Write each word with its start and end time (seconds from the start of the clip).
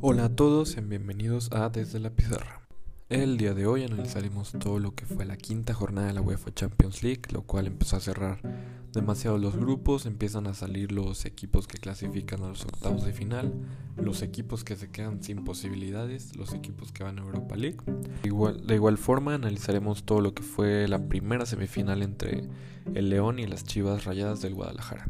Hola 0.00 0.26
a 0.26 0.28
todos 0.28 0.76
y 0.76 0.80
bienvenidos 0.80 1.50
a 1.50 1.70
Desde 1.70 1.98
la 1.98 2.10
Pizarra. 2.10 2.60
El 3.08 3.36
día 3.36 3.52
de 3.52 3.66
hoy 3.66 3.82
analizaremos 3.82 4.52
todo 4.52 4.78
lo 4.78 4.94
que 4.94 5.06
fue 5.06 5.24
la 5.24 5.36
quinta 5.36 5.74
jornada 5.74 6.06
de 6.06 6.12
la 6.12 6.20
UEFA 6.20 6.54
Champions 6.54 7.02
League, 7.02 7.22
lo 7.32 7.42
cual 7.42 7.66
empezó 7.66 7.96
a 7.96 8.00
cerrar 8.00 8.38
demasiado 8.92 9.38
los 9.38 9.56
grupos, 9.56 10.06
empiezan 10.06 10.46
a 10.46 10.54
salir 10.54 10.92
los 10.92 11.24
equipos 11.24 11.66
que 11.66 11.78
clasifican 11.78 12.44
a 12.44 12.48
los 12.48 12.64
octavos 12.64 13.04
de 13.04 13.12
final, 13.12 13.52
los 13.96 14.22
equipos 14.22 14.62
que 14.62 14.76
se 14.76 14.88
quedan 14.88 15.20
sin 15.20 15.42
posibilidades, 15.42 16.36
los 16.36 16.54
equipos 16.54 16.92
que 16.92 17.02
van 17.02 17.18
a 17.18 17.22
Europa 17.22 17.56
League. 17.56 17.78
Igual, 18.22 18.68
de 18.68 18.76
igual 18.76 18.98
forma 18.98 19.34
analizaremos 19.34 20.04
todo 20.04 20.20
lo 20.20 20.32
que 20.32 20.44
fue 20.44 20.86
la 20.86 21.08
primera 21.08 21.44
semifinal 21.44 22.02
entre 22.02 22.44
el 22.94 23.10
León 23.10 23.40
y 23.40 23.48
las 23.48 23.64
Chivas 23.64 24.04
Rayadas 24.04 24.42
del 24.42 24.54
Guadalajara. 24.54 25.08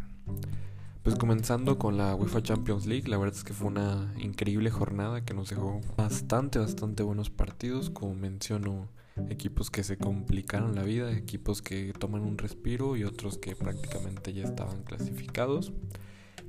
Pues 1.09 1.18
comenzando 1.18 1.79
con 1.79 1.96
la 1.96 2.14
UEFA 2.14 2.43
Champions 2.43 2.85
League, 2.85 3.08
la 3.08 3.16
verdad 3.16 3.35
es 3.35 3.43
que 3.43 3.54
fue 3.54 3.68
una 3.68 4.12
increíble 4.18 4.68
jornada 4.68 5.25
que 5.25 5.32
nos 5.32 5.49
dejó 5.49 5.80
bastante, 5.96 6.58
bastante 6.58 7.03
buenos 7.03 7.30
partidos. 7.30 7.89
Como 7.89 8.14
menciono, 8.14 8.90
equipos 9.30 9.71
que 9.71 9.85
se 9.85 9.96
complicaron 9.96 10.75
la 10.75 10.82
vida, 10.82 11.11
equipos 11.11 11.63
que 11.63 11.94
toman 11.99 12.21
un 12.21 12.36
respiro 12.36 12.94
y 12.94 13.04
otros 13.04 13.39
que 13.39 13.57
prácticamente 13.57 14.35
ya 14.35 14.44
estaban 14.44 14.82
clasificados. 14.82 15.72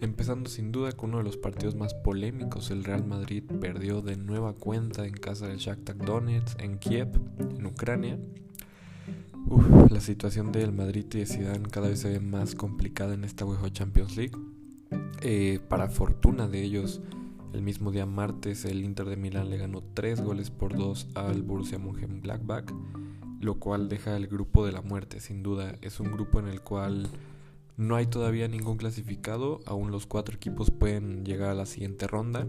Empezando 0.02 0.50
sin 0.50 0.74
duda 0.74 0.92
con 0.92 1.12
uno 1.12 1.20
de 1.20 1.24
los 1.24 1.38
partidos 1.38 1.76
más 1.76 1.94
polémicos, 1.94 2.70
el 2.70 2.84
Real 2.84 3.06
Madrid 3.06 3.46
perdió 3.62 4.02
de 4.02 4.18
nueva 4.18 4.52
cuenta 4.52 5.08
en 5.08 5.14
casa 5.14 5.48
del 5.48 5.60
Shakhtar 5.60 5.96
Donetsk 6.00 6.60
en 6.62 6.80
Kiev, 6.80 7.08
en 7.40 7.66
Ucrania. 7.66 8.20
La 9.90 10.00
situación 10.00 10.52
del 10.52 10.72
Madrid 10.72 11.06
y 11.14 11.20
de 11.20 11.26
Zidane 11.26 11.70
cada 11.70 11.90
vez 11.90 12.02
se 12.02 12.10
ve 12.10 12.20
más 12.20 12.54
complicada 12.54 13.16
en 13.16 13.24
esta 13.24 13.46
UEFA 13.46 13.72
Champions 13.72 14.16
League. 14.16 14.38
Eh, 15.22 15.60
para 15.68 15.90
fortuna 15.90 16.48
de 16.48 16.62
ellos, 16.62 17.02
el 17.54 17.64
mismo 17.64 17.92
día 17.92 18.06
martes 18.06 18.66
el 18.66 18.84
Inter 18.84 19.08
de 19.08 19.18
Milán 19.18 19.50
le 19.50 19.58
ganó 19.58 19.82
3 19.96 20.22
goles 20.22 20.52
por 20.52 20.78
2 20.78 21.10
al 21.16 21.42
Borussia 21.42 21.80
Mönchengladbach, 21.80 22.72
lo 23.42 23.56
cual 23.56 23.90
deja 23.90 24.16
el 24.16 24.28
grupo 24.28 24.66
de 24.66 24.72
la 24.72 24.82
muerte, 24.82 25.20
sin 25.20 25.42
duda. 25.42 25.76
Es 25.82 26.00
un 26.00 26.12
grupo 26.12 26.40
en 26.40 26.48
el 26.48 26.62
cual 26.62 27.10
no 27.76 27.96
hay 27.96 28.06
todavía 28.06 28.48
ningún 28.48 28.78
clasificado, 28.78 29.62
aún 29.66 29.90
los 29.90 30.06
cuatro 30.06 30.36
equipos 30.36 30.70
pueden 30.70 31.26
llegar 31.26 31.50
a 31.50 31.56
la 31.56 31.66
siguiente 31.66 32.06
ronda. 32.06 32.46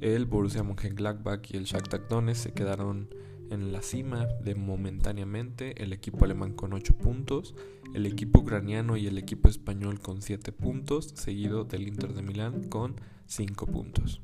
El 0.00 0.26
Borussia 0.26 0.62
Mönchengladbach 0.62 1.50
y 1.50 1.56
el 1.56 1.64
Shakhtar 1.64 2.06
Donetsk 2.08 2.42
se 2.44 2.52
quedaron 2.52 3.08
en 3.50 3.72
la 3.72 3.82
cima 3.82 4.26
de 4.42 4.54
momentáneamente, 4.54 5.82
el 5.82 5.92
equipo 5.92 6.24
alemán 6.24 6.54
con 6.54 6.72
8 6.72 6.96
puntos, 6.96 7.54
el 7.94 8.06
equipo 8.06 8.40
ucraniano 8.40 8.96
y 8.96 9.06
el 9.06 9.18
equipo 9.18 9.48
español 9.48 10.00
con 10.00 10.22
7 10.22 10.52
puntos, 10.52 11.12
seguido 11.16 11.64
del 11.64 11.88
Inter 11.88 12.14
de 12.14 12.22
Milán 12.22 12.68
con 12.68 12.96
5 13.26 13.66
puntos. 13.66 14.20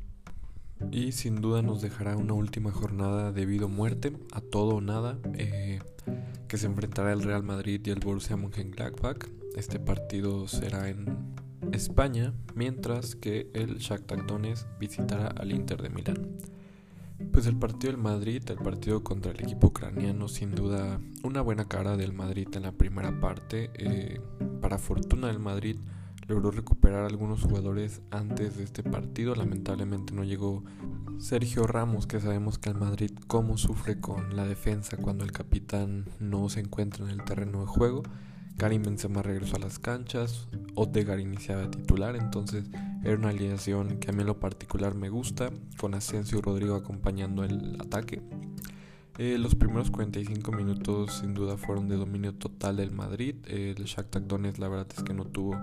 Y 0.92 1.12
sin 1.12 1.40
duda 1.40 1.62
nos 1.62 1.80
dejará 1.80 2.16
una 2.16 2.34
última 2.34 2.70
jornada 2.70 3.32
de 3.32 3.46
vida 3.46 3.66
muerte, 3.66 4.12
a 4.32 4.40
todo 4.40 4.76
o 4.76 4.80
nada, 4.80 5.18
eh, 5.34 5.80
que 6.48 6.58
se 6.58 6.66
enfrentará 6.66 7.12
el 7.12 7.22
Real 7.22 7.42
Madrid 7.42 7.80
y 7.84 7.90
el 7.90 8.00
Borussia 8.00 8.36
Mönchengladbach. 8.36 9.26
Este 9.56 9.80
partido 9.80 10.46
será 10.48 10.88
en 10.88 11.34
España, 11.72 12.34
mientras 12.54 13.16
que 13.16 13.50
el 13.54 13.78
Shakhtar 13.78 14.26
Donetsk 14.26 14.66
visitará 14.78 15.28
al 15.28 15.50
Inter 15.50 15.82
de 15.82 15.90
Milán. 15.90 16.36
Pues 17.32 17.46
el 17.46 17.56
partido 17.56 17.92
del 17.92 18.00
Madrid, 18.00 18.42
el 18.48 18.58
partido 18.58 19.02
contra 19.02 19.32
el 19.32 19.40
equipo 19.40 19.68
ucraniano, 19.68 20.28
sin 20.28 20.54
duda 20.54 21.00
una 21.22 21.40
buena 21.40 21.66
cara 21.66 21.96
del 21.96 22.12
Madrid 22.12 22.48
en 22.52 22.62
la 22.62 22.72
primera 22.72 23.20
parte. 23.20 23.70
Eh, 23.74 24.20
para 24.60 24.78
fortuna 24.78 25.28
del 25.28 25.38
Madrid 25.38 25.76
logró 26.28 26.50
recuperar 26.50 27.04
algunos 27.04 27.42
jugadores 27.42 28.02
antes 28.10 28.56
de 28.56 28.64
este 28.64 28.82
partido. 28.82 29.34
Lamentablemente 29.34 30.12
no 30.12 30.24
llegó 30.24 30.64
Sergio 31.18 31.66
Ramos, 31.66 32.06
que 32.06 32.20
sabemos 32.20 32.58
que 32.58 32.70
el 32.70 32.76
Madrid 32.76 33.12
cómo 33.26 33.56
sufre 33.56 34.00
con 34.00 34.36
la 34.36 34.44
defensa 34.44 34.96
cuando 34.96 35.24
el 35.24 35.32
capitán 35.32 36.06
no 36.20 36.48
se 36.48 36.60
encuentra 36.60 37.04
en 37.04 37.10
el 37.10 37.24
terreno 37.24 37.60
de 37.60 37.66
juego. 37.66 38.02
Karim 38.56 38.82
Benzema 38.82 39.22
regresó 39.22 39.56
a 39.56 39.60
las 39.60 39.78
canchas, 39.78 40.48
Odegaard 40.74 41.20
iniciaba 41.20 41.70
titular, 41.70 42.16
entonces 42.16 42.64
era 43.04 43.16
una 43.16 43.28
alineación 43.28 43.98
que 43.98 44.10
a 44.10 44.12
mí 44.12 44.22
en 44.22 44.28
lo 44.28 44.40
particular 44.40 44.94
me 44.94 45.10
gusta, 45.10 45.50
con 45.76 45.94
Asensio 45.94 46.38
y 46.38 46.40
Rodrigo 46.40 46.74
acompañando 46.74 47.44
el 47.44 47.76
ataque. 47.80 48.22
Eh, 49.18 49.38
los 49.38 49.54
primeros 49.54 49.90
45 49.90 50.52
minutos 50.52 51.18
sin 51.20 51.32
duda 51.34 51.56
fueron 51.56 51.88
de 51.88 51.96
dominio 51.96 52.34
total 52.34 52.76
del 52.76 52.90
Madrid. 52.90 53.36
el 53.46 53.84
Shakhtar 53.84 54.26
Donetsk 54.26 54.58
la 54.58 54.68
verdad 54.68 54.88
es 54.94 55.02
que 55.02 55.14
no 55.14 55.24
tuvo 55.24 55.58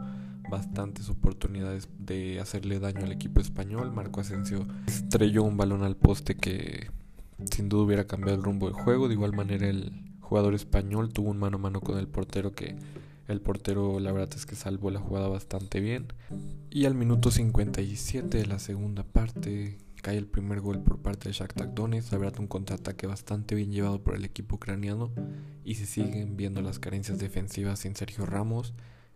bastantes 0.49 1.09
oportunidades 1.09 1.87
de 1.99 2.39
hacerle 2.39 2.79
daño 2.79 3.05
al 3.05 3.11
equipo 3.11 3.41
español. 3.41 3.91
Marco 3.91 4.21
Asensio 4.21 4.67
estrelló 4.87 5.43
un 5.43 5.57
balón 5.57 5.83
al 5.83 5.95
poste 5.95 6.35
que 6.35 6.89
sin 7.51 7.69
duda 7.69 7.83
hubiera 7.83 8.07
cambiado 8.07 8.35
el 8.35 8.43
rumbo 8.43 8.67
del 8.67 8.75
juego. 8.75 9.07
De 9.07 9.13
igual 9.13 9.33
manera 9.33 9.67
el 9.67 9.91
jugador 10.23 10.55
español 10.55 11.13
tuvo 11.13 11.29
un 11.29 11.37
mano 11.37 11.57
a 11.57 11.59
mano 11.59 11.81
con 11.81 11.99
el 11.99 12.07
portero 12.07 12.53
que 12.53 12.75
el 13.27 13.39
portero 13.39 13.99
la 13.99 14.11
verdad 14.11 14.35
es 14.35 14.45
que 14.45 14.55
salvó 14.55 14.89
la 14.89 14.99
jugada 14.99 15.27
bastante 15.27 15.79
bien. 15.79 16.07
Y 16.69 16.85
al 16.85 16.95
minuto 16.95 17.31
57 17.31 18.37
de 18.37 18.45
la 18.45 18.59
segunda 18.59 19.03
parte 19.03 19.77
cae 20.01 20.17
el 20.17 20.27
primer 20.27 20.59
gol 20.59 20.81
por 20.81 20.99
parte 20.99 21.29
de 21.29 21.33
Shakhtar 21.33 21.73
Donetsk. 21.73 22.11
La 22.11 22.17
verdad 22.17 22.39
un 22.39 22.47
contraataque 22.47 23.07
bastante 23.07 23.55
bien 23.55 23.71
llevado 23.71 24.03
por 24.03 24.15
el 24.15 24.25
equipo 24.25 24.55
ucraniano 24.55 25.11
y 25.63 25.75
se 25.75 25.85
siguen 25.85 26.35
viendo 26.35 26.61
las 26.61 26.79
carencias 26.79 27.19
defensivas 27.19 27.79
sin 27.79 27.95
Sergio 27.95 28.25
Ramos. 28.25 28.73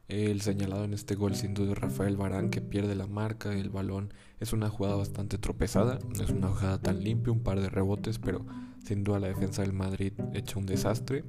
El 0.08 0.40
señalado 0.40 0.86
en 0.86 0.94
este 0.94 1.16
gol 1.16 1.36
sin 1.36 1.54
duda 1.54 1.74
es 1.74 1.78
Rafael 1.78 2.16
Barán 2.16 2.50
que 2.50 2.62
pierde 2.62 2.96
la 2.96 3.08
marca, 3.08 3.54
el 3.54 3.70
balón 3.70 4.14
es 4.40 4.54
una 4.54 4.70
jugada 4.70 4.96
bastante 4.96 5.38
tropezada, 5.38 6.00
no 6.16 6.24
es 6.24 6.30
una 6.30 6.48
jugada 6.48 6.78
tan 6.82 7.04
limpia, 7.04 7.34
un 7.34 7.42
par 7.42 7.60
de 7.60 7.70
rebotes, 7.70 8.18
pero 8.18 8.46
sin 8.88 9.04
duda 9.04 9.20
la 9.20 9.28
defensa 9.28 9.64
del 9.64 9.74
Madrid 9.74 10.14
hecho 10.34 10.60
un 10.60 10.66
desastre. 10.66 11.26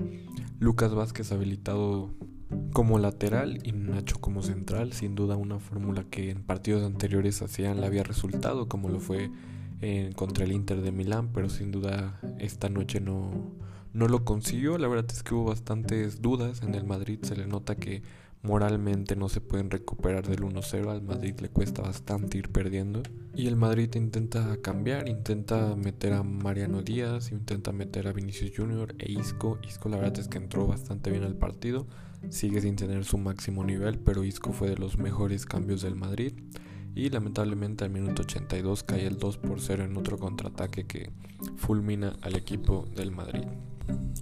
Lucas 0.60 0.94
Vázquez 0.94 1.32
habilitado 1.32 2.14
como 2.72 3.00
lateral 3.00 3.58
y 3.64 3.72
Nacho 3.72 4.20
como 4.20 4.42
central, 4.42 4.92
sin 4.92 5.16
duda 5.16 5.36
una 5.36 5.58
fórmula 5.58 6.04
que 6.08 6.30
en 6.30 6.42
partidos 6.44 6.84
anteriores 6.84 7.42
hacían 7.42 7.80
la 7.80 7.88
había 7.88 8.04
resultado, 8.04 8.68
como 8.68 8.88
lo 8.88 9.00
fue 9.00 9.30
en, 9.80 10.12
contra 10.12 10.44
el 10.44 10.52
Inter 10.52 10.82
de 10.82 10.92
Milán, 10.92 11.30
pero 11.32 11.48
sin 11.48 11.72
duda 11.72 12.20
esta 12.38 12.68
noche 12.68 13.00
no, 13.00 13.52
no 13.92 14.06
lo 14.06 14.24
consiguió. 14.24 14.78
La 14.78 14.86
verdad 14.86 15.10
es 15.10 15.24
que 15.24 15.34
hubo 15.34 15.46
bastantes 15.46 16.22
dudas 16.22 16.62
en 16.62 16.76
el 16.76 16.84
Madrid, 16.84 17.18
se 17.22 17.36
le 17.36 17.46
nota 17.48 17.74
que 17.74 18.02
moralmente 18.42 19.16
no 19.16 19.28
se 19.28 19.40
pueden 19.40 19.70
recuperar 19.70 20.26
del 20.26 20.40
1-0. 20.40 20.90
Al 20.90 21.02
Madrid 21.02 21.34
le 21.40 21.48
cuesta 21.48 21.82
bastante 21.82 22.38
ir 22.38 22.50
perdiendo. 22.50 23.02
Y 23.34 23.46
el 23.46 23.56
Madrid 23.56 23.94
intenta 23.94 24.56
cambiar, 24.60 25.08
intenta 25.08 25.76
meter 25.76 26.12
a 26.14 26.22
Mariano 26.22 26.82
Díaz, 26.82 27.30
intenta 27.32 27.72
meter 27.72 28.08
a 28.08 28.12
Vinicius 28.12 28.52
Junior 28.56 28.94
e 28.98 29.12
Isco. 29.12 29.58
Isco 29.66 29.88
la 29.88 29.98
verdad 29.98 30.18
es 30.18 30.28
que 30.28 30.38
entró 30.38 30.66
bastante 30.66 31.10
bien 31.10 31.24
al 31.24 31.36
partido. 31.36 31.86
Sigue 32.30 32.60
sin 32.60 32.76
tener 32.76 33.04
su 33.04 33.16
máximo 33.16 33.64
nivel, 33.64 33.98
pero 33.98 34.24
Isco 34.24 34.52
fue 34.52 34.68
de 34.68 34.76
los 34.76 34.98
mejores 34.98 35.46
cambios 35.46 35.82
del 35.82 35.94
Madrid. 35.94 36.32
Y 36.94 37.10
lamentablemente 37.10 37.84
al 37.84 37.90
minuto 37.90 38.22
82 38.22 38.82
cae 38.82 39.06
el 39.06 39.18
2 39.18 39.38
por 39.38 39.60
0 39.60 39.84
en 39.84 39.96
otro 39.96 40.18
contraataque 40.18 40.84
que 40.84 41.12
fulmina 41.56 42.16
al 42.22 42.34
equipo 42.34 42.86
del 42.96 43.12
Madrid. 43.12 43.44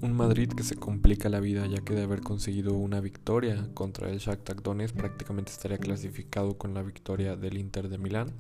Un 0.03 0.13
Madrid 0.13 0.49
que 0.51 0.63
se 0.63 0.77
complica 0.77 1.29
la 1.29 1.41
vida 1.41 1.67
ya 1.67 1.79
que 1.79 1.95
de 1.95 2.03
haber 2.03 2.21
conseguido 2.21 2.75
una 2.75 3.01
victoria 3.01 3.69
contra 3.75 4.11
el 4.11 4.19
Shakhtar 4.19 4.63
Donetsk 4.63 4.95
prácticamente 4.95 5.53
estaría 5.53 5.79
clasificado 5.79 6.59
con 6.59 6.75
la 6.75 6.83
victoria 6.83 7.37
del 7.37 7.57
Inter 7.57 7.89
de 7.89 7.99
Milán. 7.99 8.33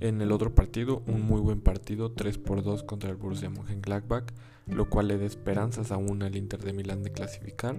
En 0.00 0.20
el 0.22 0.32
otro 0.32 0.54
partido, 0.54 1.02
un 1.06 1.22
muy 1.22 1.40
buen 1.40 1.60
partido, 1.60 2.12
3 2.12 2.38
por 2.38 2.62
2 2.62 2.84
contra 2.84 3.10
el 3.10 3.16
Borussia 3.16 3.50
Mönchengladbach, 3.50 4.32
lo 4.66 4.88
cual 4.88 5.08
le 5.08 5.18
da 5.18 5.26
esperanzas 5.26 5.92
aún 5.92 6.22
al 6.22 6.36
Inter 6.36 6.62
de 6.62 6.72
Milán 6.72 7.02
de 7.02 7.12
clasificar. 7.12 7.76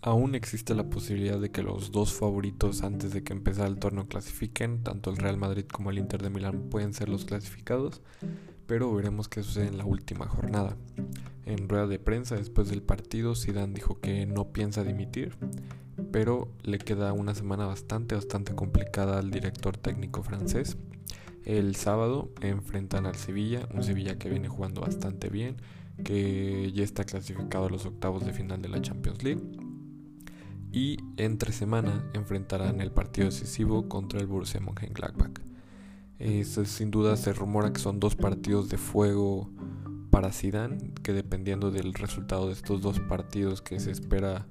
Aún 0.00 0.36
existe 0.36 0.76
la 0.76 0.88
posibilidad 0.88 1.40
de 1.40 1.50
que 1.50 1.64
los 1.64 1.90
dos 1.90 2.12
favoritos 2.12 2.82
antes 2.82 3.12
de 3.12 3.24
que 3.24 3.32
empezara 3.32 3.68
el 3.68 3.80
torneo 3.80 4.06
clasifiquen, 4.06 4.84
tanto 4.84 5.10
el 5.10 5.16
Real 5.16 5.36
Madrid 5.36 5.64
como 5.64 5.90
el 5.90 5.98
Inter 5.98 6.22
de 6.22 6.30
Milán 6.30 6.68
pueden 6.70 6.94
ser 6.94 7.08
los 7.08 7.24
clasificados, 7.24 8.00
pero 8.68 8.94
veremos 8.94 9.28
qué 9.28 9.42
sucede 9.42 9.66
en 9.66 9.78
la 9.78 9.86
última 9.86 10.28
jornada. 10.28 10.76
En 11.46 11.68
rueda 11.68 11.86
de 11.86 11.98
prensa 11.98 12.36
después 12.36 12.68
del 12.68 12.82
partido, 12.82 13.34
Zidane 13.34 13.72
dijo 13.72 13.98
que 13.98 14.26
no 14.26 14.52
piensa 14.52 14.84
dimitir, 14.84 15.34
pero 16.12 16.52
le 16.62 16.78
queda 16.78 17.14
una 17.14 17.34
semana 17.34 17.64
bastante, 17.64 18.14
bastante 18.14 18.54
complicada 18.54 19.18
al 19.18 19.30
director 19.30 19.78
técnico 19.78 20.22
francés. 20.22 20.76
El 21.46 21.76
sábado 21.76 22.30
enfrentan 22.42 23.06
al 23.06 23.16
Sevilla, 23.16 23.66
un 23.72 23.82
Sevilla 23.82 24.18
que 24.18 24.28
viene 24.28 24.48
jugando 24.48 24.82
bastante 24.82 25.30
bien, 25.30 25.56
que 26.04 26.70
ya 26.72 26.84
está 26.84 27.04
clasificado 27.04 27.66
a 27.66 27.70
los 27.70 27.86
octavos 27.86 28.26
de 28.26 28.34
final 28.34 28.60
de 28.60 28.68
la 28.68 28.82
Champions 28.82 29.24
League. 29.24 29.42
Y 30.70 30.98
entre 31.16 31.52
semana 31.52 32.10
enfrentarán 32.12 32.82
el 32.82 32.92
partido 32.92 33.28
decisivo 33.28 33.88
contra 33.88 34.20
el 34.20 34.26
Borussia 34.26 34.60
Mönchengladbach. 34.60 35.40
Sin 36.18 36.90
duda 36.90 37.16
se 37.16 37.32
rumora 37.32 37.72
que 37.72 37.80
son 37.80 38.00
dos 38.00 38.16
partidos 38.16 38.68
de 38.68 38.76
fuego 38.76 39.48
para 40.10 40.32
Zidane, 40.32 40.92
que 41.02 41.12
dependiendo 41.12 41.70
del 41.70 41.94
resultado 41.94 42.48
de 42.48 42.54
estos 42.54 42.82
dos 42.82 42.98
partidos 42.98 43.62
que 43.62 43.78
se 43.78 43.92
espera 43.92 44.46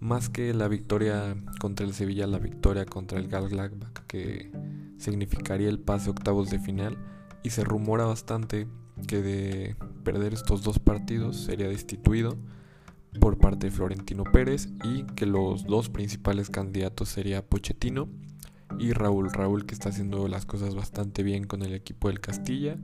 más 0.00 0.28
que 0.28 0.54
la 0.54 0.68
victoria 0.68 1.36
contra 1.60 1.84
el 1.84 1.92
Sevilla, 1.92 2.26
la 2.26 2.38
victoria 2.38 2.86
contra 2.86 3.18
el 3.18 3.28
Gladbach, 3.28 4.06
que 4.06 4.50
significaría 4.98 5.68
el 5.68 5.78
pase 5.78 6.10
octavos 6.10 6.50
de 6.50 6.58
final, 6.58 6.96
y 7.42 7.50
se 7.50 7.62
rumora 7.62 8.04
bastante 8.04 8.66
que 9.06 9.20
de 9.20 9.76
perder 10.04 10.32
estos 10.32 10.62
dos 10.62 10.78
partidos 10.78 11.36
sería 11.36 11.68
destituido 11.68 12.38
por 13.20 13.38
parte 13.38 13.66
de 13.66 13.70
Florentino 13.72 14.24
Pérez 14.24 14.68
y 14.84 15.04
que 15.14 15.26
los 15.26 15.64
dos 15.64 15.90
principales 15.90 16.48
candidatos 16.48 17.08
sería 17.08 17.44
Pochettino 17.44 18.08
y 18.78 18.92
Raúl. 18.92 19.30
Raúl 19.32 19.66
que 19.66 19.74
está 19.74 19.88
haciendo 19.88 20.28
las 20.28 20.46
cosas 20.46 20.74
bastante 20.74 21.22
bien 21.22 21.44
con 21.44 21.62
el 21.62 21.74
equipo 21.74 22.08
del 22.08 22.20
Castilla. 22.20 22.76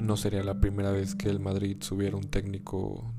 No 0.00 0.16
sería 0.16 0.42
la 0.42 0.60
primera 0.60 0.90
vez 0.90 1.14
que 1.14 1.28
el 1.28 1.40
Madrid 1.40 1.76
subiera 1.80 2.16
un 2.16 2.28
técnico 2.28 3.12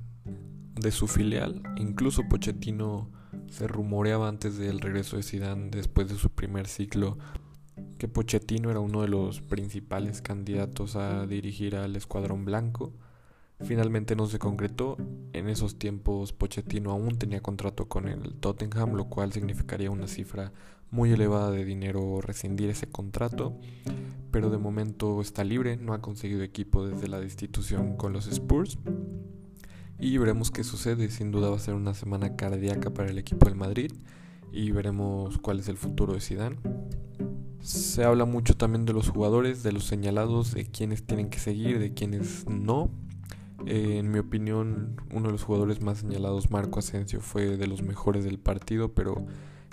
de 0.75 0.91
su 0.91 1.07
filial. 1.07 1.61
Incluso 1.77 2.23
Pochettino 2.29 3.09
se 3.49 3.67
rumoreaba 3.67 4.27
antes 4.27 4.57
del 4.57 4.79
regreso 4.79 5.17
de 5.17 5.23
Zidane 5.23 5.69
después 5.69 6.07
de 6.09 6.15
su 6.15 6.29
primer 6.29 6.67
ciclo 6.67 7.17
que 7.97 8.07
Pochettino 8.07 8.69
era 8.69 8.79
uno 8.79 9.01
de 9.01 9.07
los 9.07 9.41
principales 9.41 10.21
candidatos 10.21 10.95
a 10.95 11.25
dirigir 11.25 11.75
al 11.75 11.95
escuadrón 11.95 12.45
blanco. 12.45 12.93
Finalmente 13.63 14.15
no 14.15 14.27
se 14.27 14.39
concretó. 14.39 14.97
En 15.31 15.49
esos 15.49 15.77
tiempos 15.77 16.33
Pochettino 16.33 16.91
aún 16.91 17.17
tenía 17.17 17.41
contrato 17.41 17.87
con 17.87 18.07
el 18.07 18.35
Tottenham, 18.35 18.93
lo 18.93 19.05
cual 19.05 19.31
significaría 19.31 19.89
una 19.89 20.07
cifra 20.07 20.51
muy 20.91 21.11
elevada 21.11 21.49
de 21.49 21.65
dinero 21.65 22.21
rescindir 22.21 22.69
ese 22.69 22.87
contrato. 22.87 23.57
Pero 24.31 24.49
de 24.49 24.57
momento 24.57 25.21
está 25.21 25.43
libre, 25.43 25.77
no 25.77 25.93
ha 25.93 26.01
conseguido 26.01 26.43
equipo 26.43 26.85
desde 26.85 27.07
la 27.07 27.19
destitución 27.19 27.97
con 27.97 28.13
los 28.13 28.27
Spurs. 28.27 28.77
Y 29.99 30.17
veremos 30.17 30.51
qué 30.51 30.63
sucede. 30.63 31.09
Sin 31.09 31.31
duda 31.31 31.49
va 31.49 31.55
a 31.55 31.59
ser 31.59 31.75
una 31.75 31.93
semana 31.93 32.35
cardíaca 32.35 32.93
para 32.93 33.09
el 33.09 33.17
equipo 33.17 33.45
del 33.45 33.55
Madrid. 33.55 33.91
Y 34.51 34.71
veremos 34.71 35.37
cuál 35.37 35.59
es 35.59 35.67
el 35.67 35.77
futuro 35.77 36.13
de 36.13 36.19
Zidane. 36.19 36.57
Se 37.59 38.03
habla 38.03 38.25
mucho 38.25 38.55
también 38.55 38.85
de 38.85 38.93
los 38.93 39.09
jugadores, 39.09 39.63
de 39.63 39.71
los 39.71 39.85
señalados, 39.85 40.53
de 40.53 40.65
quienes 40.65 41.05
tienen 41.05 41.29
que 41.29 41.39
seguir, 41.39 41.79
de 41.79 41.93
quienes 41.93 42.45
no. 42.47 42.91
Eh, 43.65 43.97
en 43.99 44.11
mi 44.11 44.19
opinión, 44.19 44.95
uno 45.11 45.27
de 45.27 45.31
los 45.31 45.43
jugadores 45.43 45.81
más 45.81 45.99
señalados, 45.99 46.51
Marco 46.51 46.79
Asensio, 46.79 47.21
fue 47.21 47.57
de 47.57 47.67
los 47.67 47.81
mejores 47.81 48.23
del 48.23 48.39
partido, 48.39 48.93
pero 48.93 49.25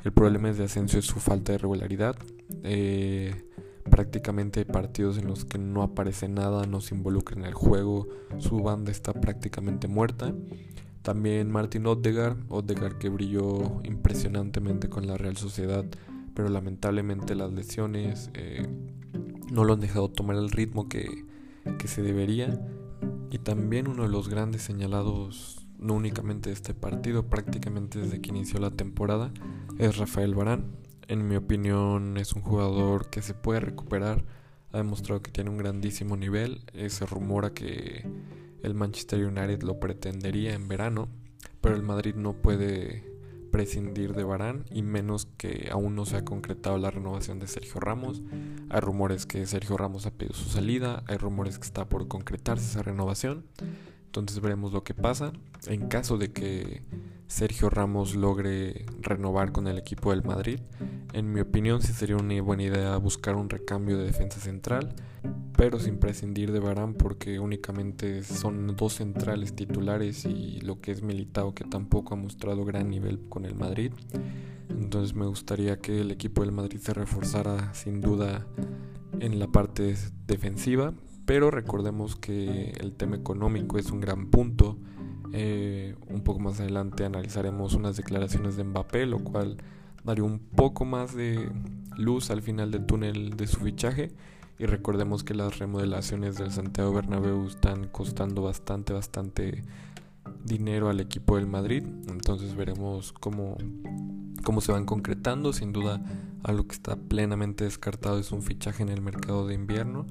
el 0.04 0.12
problema 0.12 0.52
de 0.52 0.64
Asensio 0.64 0.98
es 0.98 1.06
su 1.06 1.20
falta 1.20 1.52
de 1.52 1.58
regularidad. 1.58 2.16
Eh, 2.62 3.44
prácticamente 3.90 4.60
hay 4.60 4.66
partidos 4.66 5.18
en 5.18 5.26
los 5.26 5.44
que 5.44 5.58
no 5.58 5.82
aparece 5.82 6.28
nada, 6.28 6.66
no 6.66 6.80
se 6.80 6.94
involucra 6.94 7.36
en 7.36 7.44
el 7.44 7.54
juego, 7.54 8.08
su 8.38 8.60
banda 8.62 8.90
está 8.90 9.12
prácticamente 9.12 9.88
muerta. 9.88 10.34
También 11.02 11.50
Martin 11.50 11.86
Odegaard, 11.86 12.36
Odegaard 12.48 12.98
que 12.98 13.08
brilló 13.08 13.80
impresionantemente 13.84 14.88
con 14.88 15.06
la 15.06 15.16
Real 15.16 15.36
Sociedad 15.36 15.86
pero 16.34 16.48
lamentablemente 16.48 17.34
las 17.34 17.52
lesiones 17.52 18.30
eh, 18.34 18.66
no 19.52 19.64
lo 19.64 19.74
han 19.74 19.80
dejado 19.80 20.08
tomar 20.08 20.36
el 20.36 20.50
ritmo 20.50 20.88
que, 20.88 21.26
que 21.78 21.88
se 21.88 22.02
debería. 22.02 22.58
Y 23.30 23.38
también 23.38 23.88
uno 23.88 24.02
de 24.02 24.08
los 24.08 24.28
grandes 24.28 24.62
señalados, 24.62 25.66
no 25.78 25.94
únicamente 25.94 26.50
de 26.50 26.54
este 26.54 26.74
partido, 26.74 27.28
prácticamente 27.28 28.00
desde 28.00 28.20
que 28.20 28.30
inició 28.30 28.58
la 28.58 28.72
temporada, 28.72 29.32
es 29.78 29.96
Rafael 29.96 30.34
Barán. 30.34 30.76
En 31.06 31.26
mi 31.26 31.36
opinión 31.36 32.16
es 32.16 32.32
un 32.32 32.42
jugador 32.42 33.08
que 33.08 33.22
se 33.22 33.34
puede 33.34 33.60
recuperar, 33.60 34.24
ha 34.72 34.78
demostrado 34.78 35.22
que 35.22 35.30
tiene 35.30 35.50
un 35.50 35.58
grandísimo 35.58 36.16
nivel, 36.16 36.62
se 36.88 37.06
rumora 37.06 37.54
que 37.54 38.04
el 38.62 38.74
Manchester 38.74 39.24
United 39.24 39.62
lo 39.62 39.80
pretendería 39.80 40.54
en 40.54 40.68
verano, 40.68 41.08
pero 41.60 41.74
el 41.76 41.82
Madrid 41.82 42.14
no 42.14 42.34
puede 42.34 43.04
prescindir 43.50 44.14
de 44.14 44.24
Barán 44.24 44.64
y 44.70 44.82
menos 44.82 45.26
que 45.36 45.68
aún 45.70 45.94
no 45.94 46.06
se 46.06 46.16
ha 46.16 46.24
concretado 46.24 46.78
la 46.78 46.90
renovación 46.90 47.38
de 47.38 47.46
Sergio 47.46 47.80
Ramos. 47.80 48.22
Hay 48.68 48.80
rumores 48.80 49.26
que 49.26 49.46
Sergio 49.46 49.76
Ramos 49.76 50.06
ha 50.06 50.12
pedido 50.12 50.34
su 50.34 50.48
salida, 50.48 51.02
hay 51.06 51.16
rumores 51.16 51.58
que 51.58 51.66
está 51.66 51.88
por 51.88 52.08
concretarse 52.08 52.64
esa 52.64 52.82
renovación. 52.82 53.44
Entonces 54.10 54.40
veremos 54.40 54.72
lo 54.72 54.82
que 54.82 54.92
pasa. 54.92 55.32
En 55.68 55.86
caso 55.86 56.18
de 56.18 56.32
que 56.32 56.82
Sergio 57.28 57.70
Ramos 57.70 58.16
logre 58.16 58.86
renovar 59.00 59.52
con 59.52 59.68
el 59.68 59.78
equipo 59.78 60.10
del 60.10 60.24
Madrid, 60.24 60.58
en 61.12 61.32
mi 61.32 61.38
opinión 61.38 61.80
sí 61.80 61.92
sería 61.92 62.16
una 62.16 62.42
buena 62.42 62.64
idea 62.64 62.96
buscar 62.96 63.36
un 63.36 63.48
recambio 63.48 63.96
de 63.98 64.06
defensa 64.06 64.40
central, 64.40 64.96
pero 65.56 65.78
sin 65.78 65.98
prescindir 65.98 66.50
de 66.50 66.58
Barán 66.58 66.94
porque 66.94 67.38
únicamente 67.38 68.24
son 68.24 68.74
dos 68.76 68.94
centrales 68.94 69.54
titulares 69.54 70.24
y 70.24 70.60
lo 70.60 70.80
que 70.80 70.90
es 70.90 71.02
Militao 71.02 71.54
que 71.54 71.62
tampoco 71.62 72.14
ha 72.14 72.16
mostrado 72.16 72.64
gran 72.64 72.90
nivel 72.90 73.20
con 73.28 73.44
el 73.44 73.54
Madrid. 73.54 73.92
Entonces 74.70 75.14
me 75.14 75.26
gustaría 75.26 75.78
que 75.78 76.00
el 76.00 76.10
equipo 76.10 76.42
del 76.42 76.50
Madrid 76.50 76.80
se 76.80 76.94
reforzara 76.94 77.72
sin 77.74 78.00
duda 78.00 78.44
en 79.20 79.38
la 79.38 79.46
parte 79.46 79.94
defensiva 80.26 80.94
pero 81.30 81.52
recordemos 81.52 82.16
que 82.16 82.72
el 82.80 82.92
tema 82.94 83.14
económico 83.14 83.78
es 83.78 83.92
un 83.92 84.00
gran 84.00 84.32
punto. 84.32 84.76
Eh, 85.32 85.94
un 86.08 86.22
poco 86.22 86.40
más 86.40 86.58
adelante 86.58 87.04
analizaremos 87.04 87.74
unas 87.74 87.96
declaraciones 87.96 88.56
de 88.56 88.64
Mbappé, 88.64 89.06
lo 89.06 89.20
cual 89.20 89.58
daría 90.02 90.24
un 90.24 90.40
poco 90.40 90.84
más 90.84 91.14
de 91.14 91.48
luz 91.96 92.32
al 92.32 92.42
final 92.42 92.72
del 92.72 92.84
túnel 92.84 93.36
de 93.36 93.46
su 93.46 93.60
fichaje. 93.60 94.10
Y 94.58 94.66
recordemos 94.66 95.22
que 95.22 95.34
las 95.34 95.60
remodelaciones 95.60 96.36
del 96.36 96.50
Santiago 96.50 96.92
Bernabéu 96.92 97.46
están 97.46 97.86
costando 97.86 98.42
bastante, 98.42 98.92
bastante 98.92 99.62
dinero 100.44 100.88
al 100.88 100.98
equipo 100.98 101.36
del 101.36 101.46
Madrid. 101.46 101.84
Entonces 102.08 102.56
veremos 102.56 103.12
cómo, 103.12 103.56
cómo 104.42 104.60
se 104.60 104.72
van 104.72 104.84
concretando. 104.84 105.52
Sin 105.52 105.72
duda, 105.72 106.02
algo 106.42 106.66
que 106.66 106.74
está 106.74 106.96
plenamente 106.96 107.62
descartado 107.62 108.18
es 108.18 108.32
un 108.32 108.42
fichaje 108.42 108.82
en 108.82 108.88
el 108.88 109.00
mercado 109.00 109.46
de 109.46 109.54
invierno. 109.54 110.06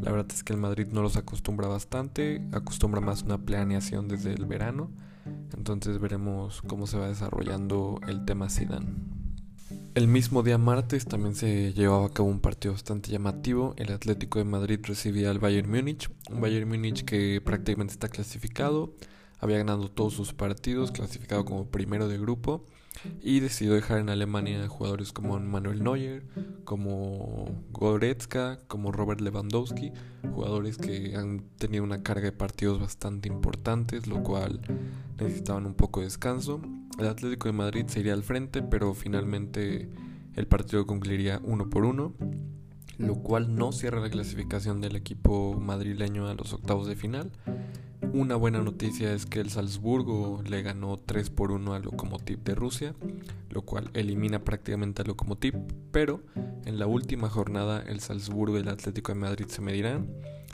La 0.00 0.10
verdad 0.10 0.26
es 0.30 0.42
que 0.42 0.52
el 0.52 0.58
Madrid 0.58 0.88
no 0.90 1.02
los 1.02 1.16
acostumbra 1.16 1.68
bastante, 1.68 2.42
acostumbra 2.52 3.00
más 3.00 3.22
una 3.22 3.38
planeación 3.38 4.08
desde 4.08 4.32
el 4.32 4.46
verano. 4.46 4.90
Entonces 5.56 5.98
veremos 5.98 6.62
cómo 6.62 6.86
se 6.86 6.98
va 6.98 7.08
desarrollando 7.08 8.00
el 8.06 8.24
tema 8.24 8.50
Zidane. 8.50 8.94
El 9.94 10.08
mismo 10.08 10.42
día 10.42 10.58
martes 10.58 11.06
también 11.06 11.36
se 11.36 11.72
llevaba 11.72 12.06
a 12.06 12.10
cabo 12.10 12.28
un 12.28 12.40
partido 12.40 12.74
bastante 12.74 13.10
llamativo. 13.10 13.74
El 13.76 13.92
Atlético 13.92 14.40
de 14.40 14.44
Madrid 14.44 14.80
recibía 14.82 15.30
al 15.30 15.38
Bayern 15.38 15.70
Múnich, 15.70 16.10
un 16.30 16.40
Bayern 16.40 16.68
Múnich 16.68 17.04
que 17.04 17.40
prácticamente 17.40 17.92
está 17.92 18.08
clasificado, 18.08 18.94
había 19.38 19.58
ganado 19.58 19.90
todos 19.90 20.14
sus 20.14 20.32
partidos, 20.32 20.90
clasificado 20.90 21.44
como 21.44 21.68
primero 21.68 22.08
de 22.08 22.18
grupo 22.18 22.66
y 23.20 23.40
decidió 23.40 23.74
dejar 23.74 23.98
en 23.98 24.08
Alemania 24.08 24.66
jugadores 24.68 25.12
como 25.12 25.38
Manuel 25.38 25.82
Neuer, 25.82 26.24
como 26.64 27.46
Goretzka, 27.70 28.58
como 28.66 28.92
Robert 28.92 29.20
Lewandowski, 29.20 29.92
jugadores 30.32 30.78
que 30.78 31.14
han 31.16 31.44
tenido 31.58 31.84
una 31.84 32.02
carga 32.02 32.26
de 32.26 32.32
partidos 32.32 32.80
bastante 32.80 33.28
importantes, 33.28 34.06
lo 34.06 34.22
cual 34.22 34.60
necesitaban 35.18 35.66
un 35.66 35.74
poco 35.74 36.00
de 36.00 36.06
descanso. 36.06 36.60
El 36.98 37.08
Atlético 37.08 37.48
de 37.48 37.52
Madrid 37.52 37.86
se 37.88 38.00
iría 38.00 38.14
al 38.14 38.22
frente, 38.22 38.62
pero 38.62 38.94
finalmente 38.94 39.88
el 40.34 40.46
partido 40.46 40.86
concluiría 40.86 41.40
uno 41.44 41.70
por 41.70 41.84
uno, 41.84 42.14
lo 42.98 43.14
cual 43.16 43.54
no 43.54 43.72
cierra 43.72 44.00
la 44.00 44.10
clasificación 44.10 44.80
del 44.80 44.96
equipo 44.96 45.54
madrileño 45.58 46.28
a 46.28 46.34
los 46.34 46.52
octavos 46.52 46.86
de 46.86 46.96
final. 46.96 47.30
Una 48.14 48.36
buena 48.36 48.62
noticia 48.62 49.12
es 49.12 49.26
que 49.26 49.40
el 49.40 49.50
Salzburgo 49.50 50.40
le 50.46 50.62
ganó 50.62 50.98
3 50.98 51.30
por 51.30 51.50
1 51.50 51.74
al 51.74 51.82
Lokomotiv 51.82 52.44
de 52.44 52.54
Rusia, 52.54 52.94
lo 53.50 53.62
cual 53.62 53.90
elimina 53.92 54.44
prácticamente 54.44 55.02
al 55.02 55.08
Lokomotiv, 55.08 55.56
pero 55.90 56.22
en 56.64 56.78
la 56.78 56.86
última 56.86 57.28
jornada 57.28 57.82
el 57.82 57.98
Salzburgo 57.98 58.56
y 58.56 58.60
el 58.60 58.68
Atlético 58.68 59.10
de 59.10 59.18
Madrid 59.18 59.46
se 59.48 59.62
medirán 59.62 60.06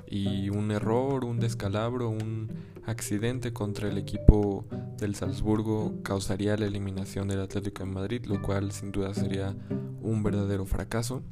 y 0.08 0.48
un 0.48 0.70
error, 0.70 1.26
un 1.26 1.38
descalabro, 1.38 2.08
un 2.08 2.48
accidente 2.86 3.52
contra 3.52 3.90
el 3.90 3.98
equipo 3.98 4.64
del 4.96 5.14
Salzburgo 5.14 6.00
causaría 6.02 6.56
la 6.56 6.64
eliminación 6.64 7.28
del 7.28 7.42
Atlético 7.42 7.84
de 7.84 7.90
Madrid, 7.90 8.24
lo 8.24 8.40
cual 8.40 8.72
sin 8.72 8.90
duda 8.90 9.12
sería 9.12 9.54
un 10.00 10.22
verdadero 10.22 10.64
fracaso. 10.64 11.22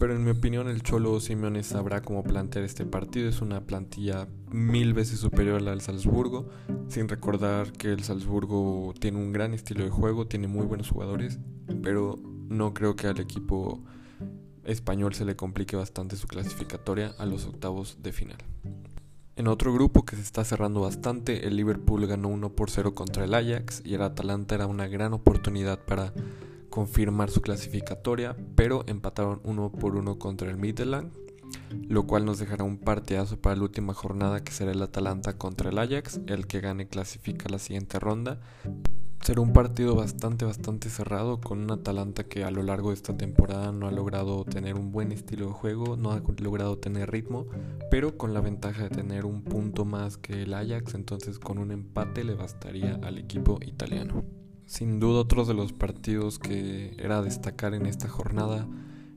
Pero 0.00 0.16
en 0.16 0.24
mi 0.24 0.30
opinión 0.30 0.66
el 0.66 0.82
Cholo 0.82 1.20
Simeone 1.20 1.62
sabrá 1.62 2.00
cómo 2.00 2.24
plantear 2.24 2.64
este 2.64 2.86
partido. 2.86 3.28
Es 3.28 3.42
una 3.42 3.60
plantilla 3.66 4.28
mil 4.50 4.94
veces 4.94 5.20
superior 5.20 5.56
a 5.56 5.60
la 5.60 5.72
del 5.72 5.82
Salzburgo. 5.82 6.48
Sin 6.88 7.06
recordar 7.06 7.70
que 7.72 7.92
el 7.92 8.02
Salzburgo 8.02 8.94
tiene 8.98 9.18
un 9.18 9.30
gran 9.30 9.52
estilo 9.52 9.84
de 9.84 9.90
juego, 9.90 10.26
tiene 10.26 10.48
muy 10.48 10.64
buenos 10.64 10.88
jugadores. 10.88 11.38
Pero 11.82 12.18
no 12.48 12.72
creo 12.72 12.96
que 12.96 13.08
al 13.08 13.20
equipo 13.20 13.84
español 14.64 15.12
se 15.12 15.26
le 15.26 15.36
complique 15.36 15.76
bastante 15.76 16.16
su 16.16 16.26
clasificatoria 16.26 17.12
a 17.18 17.26
los 17.26 17.44
octavos 17.44 17.98
de 18.02 18.12
final. 18.12 18.38
En 19.36 19.48
otro 19.48 19.74
grupo 19.74 20.06
que 20.06 20.16
se 20.16 20.22
está 20.22 20.44
cerrando 20.44 20.80
bastante, 20.80 21.46
el 21.46 21.56
Liverpool 21.56 22.06
ganó 22.06 22.28
1 22.28 22.54
por 22.54 22.70
0 22.70 22.94
contra 22.94 23.24
el 23.24 23.34
Ajax 23.34 23.82
y 23.84 23.92
el 23.92 24.02
Atalanta 24.02 24.54
era 24.54 24.66
una 24.66 24.88
gran 24.88 25.12
oportunidad 25.12 25.78
para 25.84 26.14
confirmar 26.70 27.30
su 27.30 27.42
clasificatoria, 27.42 28.36
pero 28.54 28.84
empataron 28.86 29.40
uno 29.44 29.70
por 29.70 29.96
uno 29.96 30.18
contra 30.18 30.48
el 30.48 30.56
Midland, 30.56 31.12
lo 31.88 32.06
cual 32.06 32.24
nos 32.24 32.38
dejará 32.38 32.64
un 32.64 32.78
partidazo 32.78 33.40
para 33.40 33.56
la 33.56 33.62
última 33.62 33.92
jornada 33.92 34.42
que 34.42 34.52
será 34.52 34.72
el 34.72 34.82
Atalanta 34.82 35.36
contra 35.36 35.70
el 35.70 35.78
Ajax, 35.78 36.20
el 36.26 36.46
que 36.46 36.60
gane 36.60 36.88
clasifica 36.88 37.48
la 37.48 37.58
siguiente 37.58 37.98
ronda. 37.98 38.40
Será 39.22 39.42
un 39.42 39.52
partido 39.52 39.94
bastante, 39.94 40.46
bastante 40.46 40.88
cerrado 40.88 41.42
con 41.42 41.60
un 41.60 41.70
Atalanta 41.70 42.24
que 42.24 42.42
a 42.42 42.50
lo 42.50 42.62
largo 42.62 42.88
de 42.88 42.94
esta 42.94 43.18
temporada 43.18 43.70
no 43.70 43.86
ha 43.86 43.92
logrado 43.92 44.44
tener 44.44 44.76
un 44.76 44.92
buen 44.92 45.12
estilo 45.12 45.48
de 45.48 45.52
juego, 45.52 45.96
no 45.98 46.12
ha 46.12 46.22
logrado 46.38 46.78
tener 46.78 47.10
ritmo, 47.10 47.46
pero 47.90 48.16
con 48.16 48.32
la 48.32 48.40
ventaja 48.40 48.84
de 48.84 48.90
tener 48.90 49.26
un 49.26 49.42
punto 49.42 49.84
más 49.84 50.16
que 50.16 50.44
el 50.44 50.54
Ajax, 50.54 50.94
entonces 50.94 51.38
con 51.38 51.58
un 51.58 51.70
empate 51.70 52.24
le 52.24 52.34
bastaría 52.34 52.98
al 53.02 53.18
equipo 53.18 53.58
italiano. 53.62 54.24
Sin 54.70 55.00
duda 55.00 55.22
otros 55.22 55.48
de 55.48 55.54
los 55.54 55.72
partidos 55.72 56.38
que 56.38 56.94
era 56.96 57.22
destacar 57.22 57.74
en 57.74 57.86
esta 57.86 58.08
jornada 58.08 58.68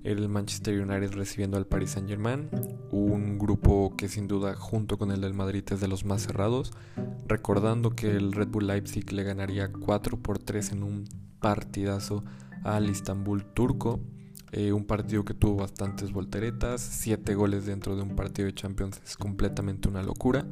el 0.04 0.28
Manchester 0.28 0.82
United 0.82 1.14
recibiendo 1.14 1.58
al 1.58 1.68
Paris 1.68 1.92
Saint 1.92 2.10
Germain, 2.10 2.50
un 2.90 3.38
grupo 3.38 3.94
que 3.96 4.10
sin 4.10 4.28
duda 4.28 4.56
junto 4.56 4.98
con 4.98 5.12
el 5.12 5.22
del 5.22 5.36
Madrid 5.36 5.64
es 5.70 5.80
de 5.80 5.88
los 5.88 6.06
más 6.06 6.24
cerrados, 6.24 6.74
recordando 7.28 7.92
que 7.92 8.10
el 8.10 8.32
Red 8.32 8.48
Bull 8.48 8.66
Leipzig 8.66 9.14
le 9.14 9.22
ganaría 9.22 9.72
4 9.72 10.18
por 10.18 10.40
3 10.40 10.72
en 10.72 10.82
un 10.82 11.06
partidazo 11.40 12.24
al 12.64 12.90
Istanbul 12.90 13.46
turco, 13.46 14.00
eh, 14.54 14.72
un 14.72 14.86
partido 14.86 15.24
que 15.24 15.36
tuvo 15.36 15.58
bastantes 15.58 16.12
volteretas, 16.14 16.82
7 16.82 17.36
goles 17.36 17.68
dentro 17.68 17.96
de 17.96 18.02
un 18.02 18.16
partido 18.16 18.48
de 18.48 18.56
Champions 18.56 19.00
es 19.06 19.18
completamente 19.18 19.88
una 19.88 20.02
locura, 20.02 20.48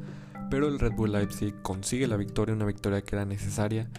pero 0.48 0.68
el 0.68 0.78
Red 0.78 0.92
Bull 0.92 1.10
Leipzig 1.10 1.60
consigue 1.60 2.06
la 2.06 2.16
victoria, 2.16 2.54
una 2.54 2.66
victoria 2.66 3.02
que 3.02 3.16
era 3.16 3.24
necesaria 3.24 3.90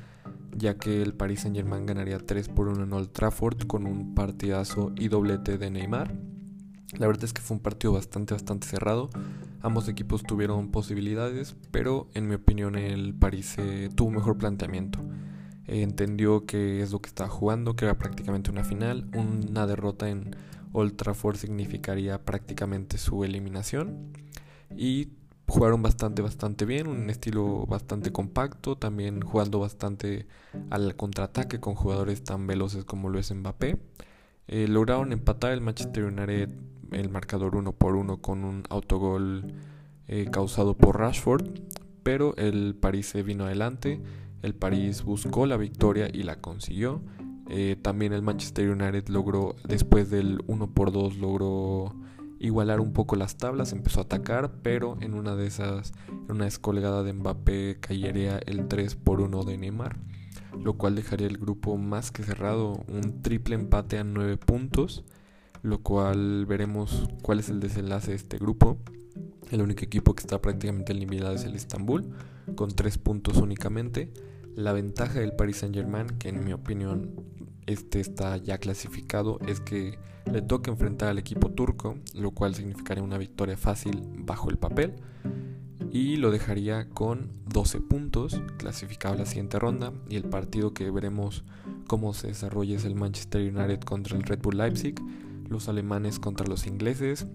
ya 0.55 0.77
que 0.77 1.01
el 1.01 1.13
Paris 1.13 1.41
Saint 1.41 1.55
Germain 1.55 1.85
ganaría 1.85 2.19
3 2.19 2.49
por 2.49 2.67
1 2.67 2.83
en 2.83 2.93
Old 2.93 3.11
Trafford 3.11 3.67
con 3.67 3.85
un 3.85 4.13
partidazo 4.13 4.91
y 4.95 5.07
doblete 5.07 5.57
de 5.57 5.69
Neymar. 5.69 6.15
La 6.97 7.07
verdad 7.07 7.23
es 7.23 7.33
que 7.33 7.41
fue 7.41 7.57
un 7.57 7.63
partido 7.63 7.93
bastante, 7.93 8.33
bastante 8.33 8.67
cerrado. 8.67 9.09
Ambos 9.61 9.87
equipos 9.87 10.23
tuvieron 10.23 10.69
posibilidades, 10.69 11.55
pero 11.71 12.09
en 12.13 12.27
mi 12.27 12.35
opinión 12.35 12.75
el 12.75 13.13
París 13.13 13.55
eh, 13.57 13.89
tuvo 13.95 14.11
mejor 14.11 14.37
planteamiento. 14.37 14.99
entendió 15.65 16.45
que 16.45 16.81
es 16.81 16.91
lo 16.91 17.01
que 17.01 17.07
estaba 17.07 17.29
jugando, 17.29 17.75
que 17.75 17.85
era 17.85 17.97
prácticamente 17.97 18.51
una 18.51 18.63
final. 18.63 19.09
Una 19.15 19.65
derrota 19.65 20.09
en 20.09 20.35
Old 20.73 20.95
Trafford 20.95 21.37
significaría 21.37 22.23
prácticamente 22.23 22.97
su 22.97 23.23
eliminación. 23.23 24.11
Y 24.75 25.09
jugaron 25.47 25.81
bastante, 25.81 26.21
bastante 26.21 26.65
bien, 26.65 26.87
un 26.87 27.09
estilo 27.09 27.65
bastante 27.65 28.11
compacto, 28.11 28.77
también 28.77 29.21
jugando 29.21 29.59
bastante 29.59 30.27
al 30.69 30.95
contraataque 30.95 31.59
con 31.59 31.75
jugadores 31.75 32.23
tan 32.23 32.47
veloces 32.47 32.85
como 32.85 33.09
lo 33.09 33.19
es 33.19 33.33
Mbappé. 33.33 33.77
Eh, 34.47 34.67
lograron 34.67 35.11
empatar 35.13 35.51
el 35.51 35.61
Manchester 35.61 36.05
United 36.05 36.49
el 36.93 37.09
marcador 37.09 37.55
uno 37.55 37.73
por 37.73 37.95
uno 37.95 38.17
con 38.17 38.43
un 38.43 38.63
autogol 38.69 39.53
eh, 40.07 40.27
causado 40.31 40.75
por 40.77 40.99
Rashford, 40.99 41.47
pero 42.03 42.35
el 42.37 42.75
París 42.75 43.07
se 43.07 43.23
vino 43.23 43.45
adelante, 43.45 44.01
el 44.41 44.53
París 44.53 45.03
buscó 45.03 45.45
la 45.45 45.57
victoria 45.57 46.09
y 46.11 46.23
la 46.23 46.37
consiguió. 46.37 47.01
Eh, 47.49 47.77
también 47.81 48.13
el 48.13 48.21
Manchester 48.21 48.69
United 48.69 49.07
logró, 49.09 49.55
después 49.67 50.09
del 50.09 50.41
1 50.47 50.71
por 50.73 50.91
2, 50.91 51.17
logró 51.17 51.93
igualar 52.43 52.81
un 52.81 52.91
poco 52.91 53.15
las 53.15 53.37
tablas, 53.37 53.71
empezó 53.71 54.01
a 54.01 54.03
atacar, 54.03 54.51
pero 54.61 54.97
en 54.99 55.13
una 55.13 55.35
de 55.35 55.47
esas, 55.47 55.93
en 56.09 56.35
una 56.35 56.45
descolgada 56.45 57.01
de 57.01 57.13
Mbappé 57.13 57.77
caería 57.79 58.37
el 58.37 58.67
3 58.67 58.95
por 58.95 59.21
1 59.21 59.43
de 59.45 59.57
Neymar, 59.57 59.97
lo 60.61 60.73
cual 60.73 60.95
dejaría 60.95 61.27
el 61.27 61.37
grupo 61.37 61.77
más 61.77 62.11
que 62.11 62.21
cerrado, 62.23 62.83
un 62.89 63.21
triple 63.21 63.55
empate 63.55 63.97
a 63.97 64.03
9 64.03 64.37
puntos, 64.37 65.05
lo 65.61 65.81
cual 65.81 66.45
veremos 66.45 67.07
cuál 67.21 67.39
es 67.39 67.47
el 67.47 67.61
desenlace 67.61 68.11
de 68.11 68.17
este 68.17 68.37
grupo. 68.37 68.77
El 69.49 69.61
único 69.61 69.85
equipo 69.85 70.13
que 70.13 70.21
está 70.21 70.41
prácticamente 70.41 70.91
eliminado 70.91 71.33
es 71.33 71.45
el 71.45 71.55
Istanbul, 71.55 72.09
con 72.55 72.71
3 72.71 72.97
puntos 72.97 73.37
únicamente. 73.37 74.11
La 74.55 74.73
ventaja 74.73 75.21
del 75.21 75.33
Paris 75.33 75.57
Saint 75.57 75.73
Germain, 75.73 76.07
que 76.19 76.27
en 76.27 76.43
mi 76.43 76.51
opinión 76.51 77.11
este 77.67 77.99
está 77.99 78.37
ya 78.37 78.57
clasificado, 78.57 79.39
es 79.47 79.59
que 79.59 79.97
le 80.31 80.41
toca 80.41 80.71
enfrentar 80.71 81.09
al 81.09 81.19
equipo 81.19 81.51
turco, 81.51 81.97
lo 82.13 82.31
cual 82.31 82.55
significaría 82.55 83.03
una 83.03 83.17
victoria 83.17 83.57
fácil 83.57 84.01
bajo 84.17 84.49
el 84.49 84.57
papel. 84.57 84.95
Y 85.91 86.15
lo 86.15 86.31
dejaría 86.31 86.89
con 86.89 87.31
12 87.49 87.81
puntos, 87.81 88.41
clasificado 88.57 89.13
a 89.13 89.17
la 89.17 89.25
siguiente 89.25 89.59
ronda. 89.59 89.93
Y 90.09 90.15
el 90.15 90.23
partido 90.23 90.73
que 90.73 90.89
veremos 90.89 91.43
cómo 91.87 92.13
se 92.13 92.27
desarrolla 92.27 92.75
es 92.75 92.85
el 92.85 92.95
Manchester 92.95 93.41
United 93.41 93.81
contra 93.81 94.17
el 94.17 94.23
Red 94.23 94.39
Bull 94.41 94.57
Leipzig, 94.57 94.95
los 95.49 95.69
alemanes 95.69 96.19
contra 96.19 96.47
los 96.47 96.65
ingleses, 96.65 97.27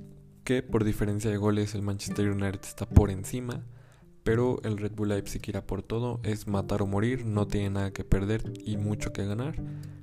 que 0.42 0.62
por 0.62 0.82
diferencia 0.82 1.30
de 1.30 1.36
goles 1.36 1.74
el 1.74 1.82
Manchester 1.82 2.30
United 2.30 2.60
está 2.64 2.86
por 2.86 3.10
encima 3.10 3.64
pero 4.28 4.60
el 4.62 4.76
Red 4.76 4.92
Bull 4.92 5.08
Leipzig 5.08 5.40
irá 5.46 5.66
por 5.66 5.82
todo, 5.82 6.20
es 6.22 6.46
matar 6.46 6.82
o 6.82 6.86
morir, 6.86 7.24
no 7.24 7.46
tiene 7.46 7.70
nada 7.70 7.92
que 7.94 8.04
perder 8.04 8.52
y 8.62 8.76
mucho 8.76 9.10
que 9.10 9.24
ganar. 9.24 9.54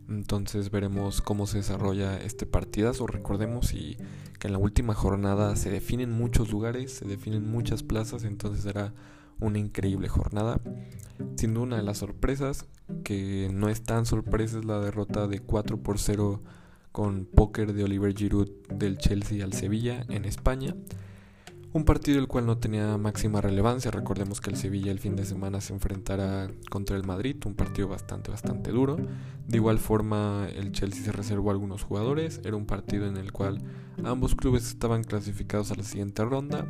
Entonces 0.10 0.72
veremos 0.72 1.22
cómo 1.22 1.46
se 1.46 1.60
desarrolla 1.60 2.17
este 2.17 2.48
partidazo. 2.48 3.05
Recordemos 3.05 3.75
y 3.75 3.98
que 4.39 4.48
en 4.48 4.53
la 4.53 4.58
última 4.58 4.96
jornada 4.96 5.55
se 5.55 5.70
definen 5.70 6.10
muchos 6.10 6.50
lugares, 6.50 6.91
se 6.91 7.05
definen 7.05 7.48
muchas 7.48 7.84
plazas, 7.84 8.24
entonces 8.24 8.63
será 8.63 8.96
una 9.39 9.60
increíble 9.60 10.08
jornada. 10.08 10.60
Duda 11.20 11.60
una 11.60 11.77
de 11.77 11.84
las 11.84 12.00
sorpresas, 12.00 12.65
que 13.03 13.51
no 13.53 13.70
es 13.70 13.84
tan 13.84 14.08
sorpresa, 14.08 14.58
es 14.58 14.65
la 14.65 14.79
derrota 14.79 15.27
de 15.27 15.38
4 15.38 15.84
por 15.84 16.00
0 16.00 16.41
con 16.91 17.25
póker 17.25 17.74
de 17.74 17.84
Oliver 17.84 18.15
Giroud 18.15 18.50
del 18.74 18.98
Chelsea 18.98 19.46
al 19.46 19.53
Sevilla 19.53 20.03
en 20.10 20.25
España. 20.25 20.75
Un 21.75 21.84
partido 21.84 22.20
el 22.20 22.29
cual 22.29 22.46
no 22.46 22.58
tenía 22.58 22.98
máxima 22.98 23.41
relevancia. 23.41 23.91
Recordemos 23.91 24.39
que 24.39 24.50
el 24.50 24.55
Sevilla 24.55 24.94
el 24.94 25.00
fin 25.00 25.17
de 25.17 25.25
semana 25.25 25.60
se 25.60 25.74
enfrentará 25.74 26.50
contra 26.72 26.96
el 26.96 27.03
Madrid, 27.03 27.36
un 27.46 27.53
partido 27.53 27.89
bastante, 27.89 28.32
bastante 28.32 28.72
duro. 28.72 28.96
De 29.46 29.58
igual 29.58 29.77
forma, 29.79 30.48
el 30.55 30.72
Chelsea 30.72 31.03
se 31.03 31.12
reservó 31.12 31.50
a 31.50 31.51
algunos 31.51 31.84
jugadores. 31.84 32.39
Era 32.46 32.55
un 32.55 32.65
partido 32.65 33.08
en 33.08 33.17
el 33.17 33.34
cual 33.34 33.62
ambos 34.05 34.36
clubes 34.36 34.65
estaban 34.70 35.03
clasificados 35.03 35.70
a 35.72 35.75
la 35.75 35.84
siguiente 35.84 36.24
ronda, 36.24 36.65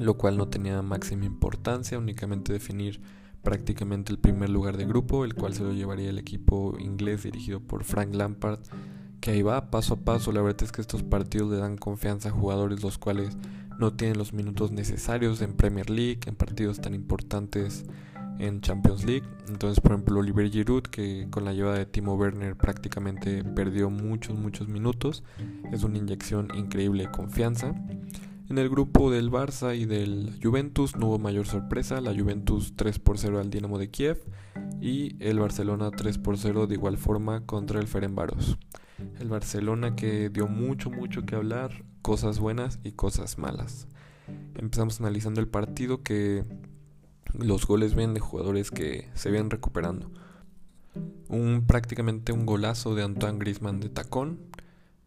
lo 0.00 0.14
cual 0.14 0.36
no 0.38 0.48
tenía 0.48 0.82
máxima 0.82 1.24
importancia, 1.24 1.96
únicamente 1.96 2.52
definir 2.52 3.00
prácticamente 3.44 4.10
el 4.10 4.18
primer 4.18 4.50
lugar 4.50 4.76
de 4.76 4.86
grupo, 4.86 5.24
el 5.24 5.36
cual 5.36 5.54
se 5.54 5.62
lo 5.62 5.72
llevaría 5.72 6.10
el 6.10 6.18
equipo 6.18 6.76
inglés 6.80 7.22
dirigido 7.22 7.60
por 7.60 7.84
Frank 7.84 8.12
Lampard 8.12 8.58
que 9.20 9.32
ahí 9.32 9.42
va 9.42 9.70
paso 9.70 9.94
a 9.94 9.96
paso. 9.96 10.30
La 10.30 10.40
verdad 10.40 10.62
es 10.62 10.72
que 10.72 10.80
estos 10.80 11.02
partidos 11.02 11.50
le 11.50 11.56
dan 11.56 11.76
confianza 11.76 12.28
a 12.28 12.32
jugadores 12.32 12.82
los 12.82 12.98
cuales 12.98 13.36
no 13.78 13.92
tienen 13.92 14.18
los 14.18 14.32
minutos 14.32 14.72
necesarios 14.72 15.40
en 15.42 15.54
Premier 15.54 15.90
League, 15.90 16.20
en 16.26 16.34
partidos 16.34 16.80
tan 16.80 16.94
importantes 16.94 17.84
en 18.38 18.60
Champions 18.60 19.04
League. 19.04 19.26
Entonces, 19.48 19.80
por 19.80 19.92
ejemplo, 19.92 20.20
Oliver 20.20 20.50
Giroud, 20.50 20.82
que 20.82 21.28
con 21.30 21.44
la 21.44 21.52
llevada 21.52 21.78
de 21.78 21.86
Timo 21.86 22.14
Werner 22.14 22.56
prácticamente 22.56 23.44
perdió 23.44 23.90
muchos, 23.90 24.38
muchos 24.38 24.68
minutos, 24.68 25.22
es 25.72 25.82
una 25.84 25.98
inyección 25.98 26.48
increíble 26.54 27.04
de 27.04 27.10
confianza. 27.10 27.74
En 28.48 28.58
el 28.58 28.68
grupo 28.68 29.10
del 29.10 29.30
Barça 29.30 29.76
y 29.76 29.86
del 29.86 30.38
Juventus 30.40 30.94
no 30.96 31.08
hubo 31.08 31.18
mayor 31.18 31.46
sorpresa, 31.46 32.00
la 32.00 32.14
Juventus 32.14 32.74
3 32.76 33.00
por 33.00 33.18
0 33.18 33.40
al 33.40 33.50
Dinamo 33.50 33.76
de 33.76 33.90
Kiev 33.90 34.22
y 34.80 35.16
el 35.18 35.40
Barcelona 35.40 35.90
3 35.90 36.18
por 36.18 36.38
0 36.38 36.68
de 36.68 36.74
igual 36.74 36.96
forma 36.96 37.44
contra 37.44 37.80
el 37.80 37.88
Ferenbaros. 37.88 38.56
El 39.18 39.28
Barcelona 39.28 39.96
que 39.96 40.30
dio 40.30 40.46
mucho, 40.46 40.90
mucho 40.90 41.26
que 41.26 41.34
hablar, 41.34 41.84
cosas 42.06 42.38
buenas 42.38 42.78
y 42.84 42.92
cosas 42.92 43.36
malas. 43.36 43.88
Empezamos 44.54 45.00
analizando 45.00 45.40
el 45.40 45.48
partido 45.48 46.04
que 46.04 46.44
los 47.36 47.66
goles 47.66 47.96
vienen 47.96 48.14
de 48.14 48.20
jugadores 48.20 48.70
que 48.70 49.08
se 49.14 49.28
vienen 49.28 49.50
recuperando. 49.50 50.12
Un 51.28 51.64
prácticamente 51.66 52.30
un 52.30 52.46
golazo 52.46 52.94
de 52.94 53.02
Antoine 53.02 53.40
Griezmann 53.40 53.80
de 53.80 53.88
tacón, 53.88 54.38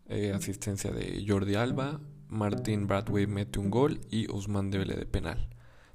eh, 0.10 0.34
asistencia 0.36 0.92
de 0.92 1.24
Jordi 1.26 1.56
Alba, 1.56 2.02
Martin 2.28 2.86
Bradway 2.86 3.28
mete 3.28 3.60
un 3.60 3.70
gol 3.70 4.02
y 4.12 4.30
Usman 4.30 4.70
Dembélé 4.70 4.98
de 4.98 5.06
penal. 5.06 5.48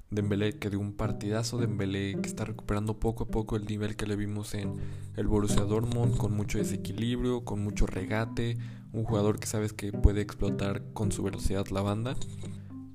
Dembélé 0.09 0.57
que 0.57 0.71
dio 0.71 0.79
un 0.79 0.93
partidazo, 0.93 1.59
Dembélé 1.59 2.19
que 2.19 2.27
está 2.27 2.45
recuperando 2.45 2.99
poco 2.99 3.25
a 3.25 3.27
poco 3.27 3.57
el 3.57 3.65
nivel 3.65 3.95
que 3.95 4.07
le 4.07 4.15
vimos 4.15 4.55
en 4.55 4.73
el 5.17 5.27
Borussia 5.27 5.65
Dortmund, 5.65 6.17
con 6.17 6.35
mucho 6.35 6.57
desequilibrio, 6.57 7.45
con 7.45 7.63
mucho 7.63 7.85
regate, 7.85 8.57
un 8.95 9.03
jugador 9.03 9.39
que 9.39 9.45
sabes 9.45 9.73
que 9.73 9.91
puede 9.91 10.21
explotar 10.21 10.81
con 10.93 11.11
su 11.11 11.21
velocidad 11.21 11.67
la 11.67 11.81
banda. 11.81 12.15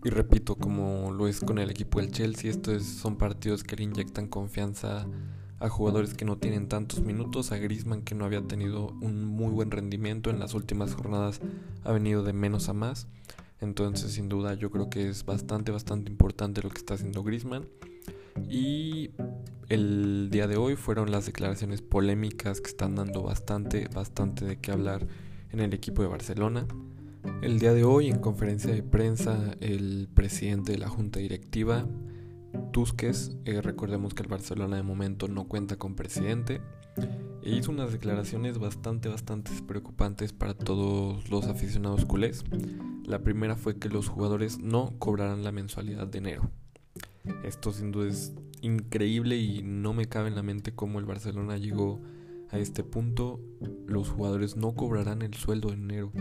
Y 0.02 0.08
repito, 0.08 0.56
como 0.56 1.12
lo 1.12 1.28
es 1.28 1.40
con 1.40 1.58
el 1.58 1.70
equipo 1.70 2.00
del 2.00 2.10
Chelsea, 2.10 2.50
estos 2.50 2.84
son 2.84 3.16
partidos 3.16 3.62
que 3.62 3.76
le 3.76 3.84
inyectan 3.84 4.26
confianza 4.26 5.06
a 5.58 5.68
jugadores 5.68 6.14
que 6.14 6.24
no 6.24 6.38
tienen 6.38 6.68
tantos 6.68 7.02
minutos, 7.02 7.52
a 7.52 7.58
Griezmann 7.58 8.00
que 8.00 8.14
no 8.14 8.24
había 8.24 8.40
tenido 8.40 8.96
un 9.02 9.26
muy 9.26 9.52
buen 9.52 9.70
rendimiento 9.70 10.30
en 10.30 10.38
las 10.38 10.54
últimas 10.54 10.94
jornadas, 10.94 11.42
ha 11.84 11.92
venido 11.92 12.22
de 12.22 12.32
menos 12.32 12.70
a 12.70 12.72
más. 12.72 13.08
Entonces, 13.60 14.12
sin 14.12 14.30
duda, 14.30 14.54
yo 14.54 14.70
creo 14.70 14.88
que 14.88 15.10
es 15.10 15.26
bastante, 15.26 15.70
bastante 15.70 16.10
importante 16.10 16.62
lo 16.62 16.70
que 16.70 16.78
está 16.78 16.94
haciendo 16.94 17.22
Grisman. 17.22 17.68
Y 18.48 19.10
el 19.68 20.30
día 20.30 20.46
de 20.46 20.56
hoy 20.56 20.76
fueron 20.76 21.10
las 21.10 21.26
declaraciones 21.26 21.82
polémicas 21.82 22.62
que 22.62 22.70
están 22.70 22.94
dando 22.94 23.22
bastante, 23.22 23.86
bastante 23.92 24.46
de 24.46 24.56
qué 24.56 24.72
hablar 24.72 25.06
en 25.52 25.60
el 25.60 25.74
equipo 25.74 26.02
de 26.02 26.08
Barcelona. 26.08 26.66
El 27.42 27.58
día 27.58 27.72
de 27.72 27.84
hoy, 27.84 28.08
en 28.08 28.18
conferencia 28.18 28.72
de 28.72 28.82
prensa, 28.82 29.54
el 29.60 30.08
presidente 30.12 30.72
de 30.72 30.78
la 30.78 30.88
junta 30.88 31.20
directiva 31.20 31.86
Tusquets, 32.72 33.36
eh, 33.44 33.60
recordemos 33.60 34.14
que 34.14 34.22
el 34.22 34.28
Barcelona 34.28 34.76
de 34.76 34.82
momento 34.82 35.28
no 35.28 35.46
cuenta 35.46 35.76
con 35.76 35.94
presidente, 35.94 36.60
e 37.42 37.50
hizo 37.50 37.70
unas 37.70 37.92
declaraciones 37.92 38.58
bastante, 38.58 39.08
bastante 39.08 39.50
preocupantes 39.66 40.32
para 40.32 40.54
todos 40.54 41.30
los 41.30 41.46
aficionados 41.46 42.04
culés. 42.04 42.44
La 43.04 43.20
primera 43.20 43.56
fue 43.56 43.78
que 43.78 43.88
los 43.88 44.08
jugadores 44.08 44.58
no 44.58 44.94
cobrarán 44.98 45.42
la 45.42 45.52
mensualidad 45.52 46.06
de 46.06 46.18
enero. 46.18 46.50
Esto 47.44 47.72
sin 47.72 47.92
duda 47.92 48.08
es 48.08 48.32
increíble 48.62 49.36
y 49.36 49.62
no 49.62 49.92
me 49.94 50.06
cabe 50.06 50.28
en 50.28 50.34
la 50.34 50.42
mente 50.42 50.72
cómo 50.72 50.98
el 50.98 51.06
Barcelona 51.06 51.56
llegó 51.56 52.00
a 52.50 52.58
este 52.58 52.84
punto. 52.84 53.40
Los 53.86 54.10
jugadores 54.10 54.56
no 54.56 54.74
cobrarán 54.74 55.22
el 55.22 55.34
sueldo 55.34 55.68
de 55.68 55.74
enero. 55.74 56.12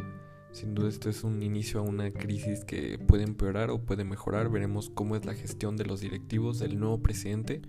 Sin 0.51 0.73
duda 0.73 0.89
esto 0.89 1.09
es 1.09 1.23
un 1.23 1.43
inicio 1.43 1.79
a 1.79 1.83
una 1.83 2.11
crisis 2.11 2.65
que 2.65 2.97
puede 2.97 3.23
empeorar 3.23 3.69
o 3.69 3.85
puede 3.85 4.03
mejorar. 4.03 4.49
Veremos 4.49 4.89
cómo 4.89 5.15
es 5.15 5.25
la 5.25 5.35
gestión 5.35 5.77
de 5.77 5.85
los 5.85 6.01
directivos 6.01 6.59
del 6.59 6.79
nuevo 6.79 7.01
presidente, 7.01 7.61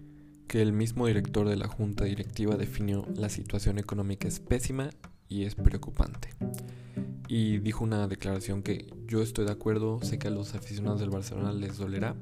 que 0.48 0.62
el 0.62 0.72
mismo 0.72 1.06
director 1.06 1.48
de 1.48 1.56
la 1.56 1.68
junta 1.68 2.04
directiva 2.04 2.56
definió 2.56 3.06
la 3.14 3.28
situación 3.28 3.78
económica 3.78 4.26
es 4.26 4.40
pésima 4.40 4.90
y 5.28 5.44
es 5.44 5.54
preocupante. 5.54 6.30
Y 7.28 7.58
dijo 7.58 7.84
una 7.84 8.08
declaración 8.08 8.62
que 8.62 8.92
yo 9.06 9.22
estoy 9.22 9.44
de 9.44 9.52
acuerdo, 9.52 10.00
sé 10.02 10.18
que 10.18 10.28
a 10.28 10.32
los 10.32 10.54
aficionados 10.54 11.00
del 11.00 11.10
Barcelona 11.10 11.52
les 11.52 11.76
dolerá, 11.76 12.16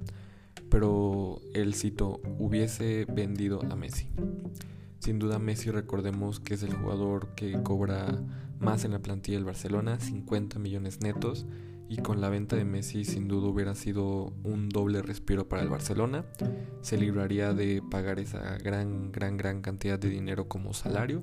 pero 0.68 1.40
el 1.54 1.74
cito 1.74 2.20
hubiese 2.38 3.06
vendido 3.06 3.62
a 3.70 3.76
Messi. 3.76 4.08
Sin 4.98 5.18
duda 5.18 5.38
Messi 5.38 5.70
recordemos 5.70 6.40
que 6.40 6.54
es 6.54 6.62
el 6.62 6.74
jugador 6.74 7.34
que 7.34 7.62
cobra 7.62 8.20
más 8.58 8.84
en 8.84 8.92
la 8.92 8.98
plantilla 8.98 9.38
del 9.38 9.44
Barcelona, 9.44 10.00
50 10.00 10.58
millones 10.58 11.00
netos, 11.00 11.46
y 11.88 11.96
con 11.98 12.20
la 12.20 12.28
venta 12.28 12.56
de 12.56 12.64
Messi 12.64 13.04
sin 13.04 13.28
duda 13.28 13.48
hubiera 13.48 13.74
sido 13.74 14.34
un 14.44 14.68
doble 14.68 15.00
respiro 15.00 15.48
para 15.48 15.62
el 15.62 15.70
Barcelona. 15.70 16.26
Se 16.82 16.98
libraría 16.98 17.54
de 17.54 17.82
pagar 17.90 18.18
esa 18.18 18.58
gran, 18.58 19.10
gran, 19.10 19.36
gran 19.38 19.62
cantidad 19.62 19.98
de 19.98 20.10
dinero 20.10 20.48
como 20.48 20.74
salario 20.74 21.22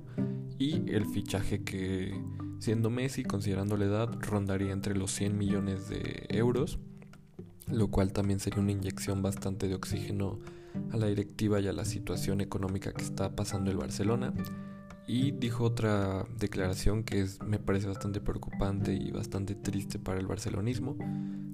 y 0.57 0.89
el 0.91 1.05
fichaje 1.05 1.63
que, 1.63 2.19
siendo 2.59 2.89
Messi, 2.89 3.23
considerando 3.23 3.77
la 3.77 3.85
edad, 3.85 4.09
rondaría 4.21 4.71
entre 4.71 4.95
los 4.95 5.11
100 5.11 5.37
millones 5.37 5.87
de 5.87 6.25
euros, 6.29 6.79
lo 7.67 7.89
cual 7.89 8.11
también 8.11 8.39
sería 8.39 8.61
una 8.61 8.71
inyección 8.71 9.21
bastante 9.21 9.67
de 9.67 9.75
oxígeno 9.75 10.39
a 10.91 10.97
la 10.97 11.07
directiva 11.07 11.59
y 11.59 11.67
a 11.67 11.73
la 11.73 11.85
situación 11.85 12.41
económica 12.41 12.91
que 12.91 13.03
está 13.03 13.35
pasando 13.35 13.71
el 13.71 13.77
Barcelona. 13.77 14.33
Y 15.07 15.31
dijo 15.31 15.63
otra 15.63 16.25
declaración 16.39 17.03
que 17.03 17.27
me 17.45 17.59
parece 17.59 17.87
bastante 17.87 18.21
preocupante 18.21 18.93
y 18.93 19.11
bastante 19.11 19.53
triste 19.53 19.99
para 19.99 20.19
el 20.19 20.25
barcelonismo. 20.25 20.97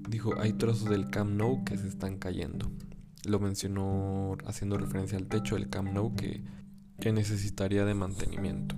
Dijo, 0.10 0.40
hay 0.40 0.54
trozos 0.54 0.90
del 0.90 1.10
Camp 1.10 1.32
Nou 1.32 1.64
que 1.66 1.78
se 1.78 1.88
están 1.88 2.18
cayendo. 2.18 2.72
Lo 3.26 3.40
mencionó 3.40 4.38
haciendo 4.46 4.78
referencia 4.78 5.18
al 5.18 5.28
techo 5.28 5.56
del 5.56 5.70
Camp 5.70 5.92
Nou 5.92 6.16
que, 6.16 6.44
que 7.00 7.12
necesitaría 7.12 7.84
de 7.84 7.94
mantenimiento. 7.94 8.76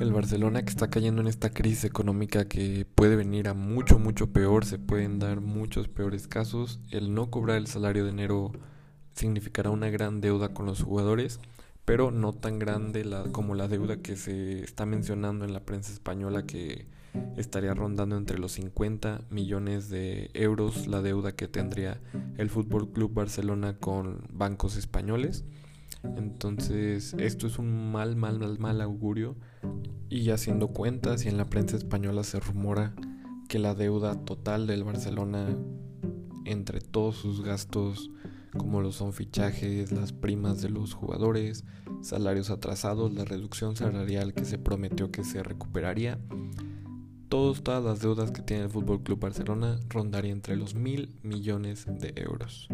El 0.00 0.12
Barcelona 0.12 0.62
que 0.62 0.70
está 0.70 0.88
cayendo 0.90 1.20
en 1.20 1.26
esta 1.26 1.50
crisis 1.50 1.84
económica 1.84 2.46
que 2.46 2.86
puede 2.94 3.16
venir 3.16 3.48
a 3.48 3.54
mucho, 3.54 3.98
mucho 3.98 4.32
peor, 4.32 4.64
se 4.64 4.78
pueden 4.78 5.18
dar 5.18 5.40
muchos 5.40 5.88
peores 5.88 6.28
casos. 6.28 6.80
El 6.90 7.14
no 7.14 7.30
cobrar 7.30 7.56
el 7.56 7.66
salario 7.66 8.04
de 8.04 8.10
enero 8.10 8.52
significará 9.18 9.70
una 9.70 9.90
gran 9.90 10.20
deuda 10.20 10.54
con 10.54 10.66
los 10.66 10.82
jugadores, 10.82 11.40
pero 11.84 12.10
no 12.10 12.32
tan 12.32 12.58
grande 12.58 13.04
como 13.32 13.54
la 13.54 13.68
deuda 13.68 13.98
que 13.98 14.16
se 14.16 14.62
está 14.62 14.86
mencionando 14.86 15.44
en 15.44 15.52
la 15.52 15.60
prensa 15.60 15.92
española 15.92 16.44
que 16.46 16.86
estaría 17.36 17.74
rondando 17.74 18.16
entre 18.16 18.38
los 18.38 18.52
50 18.52 19.22
millones 19.30 19.88
de 19.88 20.30
euros 20.34 20.86
la 20.86 21.02
deuda 21.02 21.32
que 21.32 21.48
tendría 21.48 22.00
el 22.36 22.50
Fútbol 22.50 22.90
Club 22.90 23.12
Barcelona 23.14 23.76
con 23.78 24.20
bancos 24.32 24.76
españoles. 24.76 25.44
Entonces, 26.16 27.14
esto 27.18 27.46
es 27.46 27.58
un 27.58 27.90
mal, 27.90 28.16
mal, 28.16 28.38
mal, 28.38 28.58
mal 28.58 28.80
augurio. 28.80 29.36
Y 30.08 30.30
haciendo 30.30 30.68
cuentas, 30.68 31.24
y 31.24 31.28
en 31.28 31.36
la 31.36 31.46
prensa 31.46 31.76
española 31.76 32.22
se 32.22 32.38
rumora 32.38 32.94
que 33.48 33.58
la 33.58 33.74
deuda 33.74 34.14
total 34.24 34.66
del 34.66 34.84
Barcelona 34.84 35.56
entre 36.44 36.80
todos 36.80 37.16
sus 37.16 37.42
gastos 37.42 38.10
como 38.58 38.82
lo 38.82 38.92
son 38.92 39.14
fichajes, 39.14 39.90
las 39.92 40.12
primas 40.12 40.60
de 40.60 40.68
los 40.68 40.92
jugadores, 40.92 41.64
salarios 42.02 42.50
atrasados, 42.50 43.14
la 43.14 43.24
reducción 43.24 43.76
salarial 43.76 44.34
que 44.34 44.44
se 44.44 44.58
prometió 44.58 45.10
que 45.10 45.24
se 45.24 45.42
recuperaría. 45.42 46.18
Todos, 47.28 47.62
todas 47.62 47.84
las 47.84 48.00
deudas 48.00 48.30
que 48.30 48.42
tiene 48.42 48.64
el 48.64 48.70
Fútbol 48.70 49.02
Club 49.02 49.20
Barcelona 49.20 49.78
rondaría 49.88 50.32
entre 50.32 50.56
los 50.56 50.74
mil 50.74 51.16
millones 51.22 51.86
de 51.86 52.12
euros. 52.16 52.68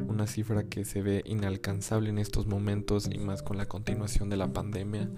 Una 0.00 0.26
cifra 0.26 0.64
que 0.64 0.84
se 0.84 1.02
ve 1.02 1.22
inalcanzable 1.24 2.10
en 2.10 2.18
estos 2.18 2.46
momentos 2.46 3.08
y 3.10 3.18
más 3.18 3.42
con 3.42 3.56
la 3.56 3.66
continuación 3.66 4.28
de 4.28 4.36
la 4.36 4.52
pandemia. 4.52 5.08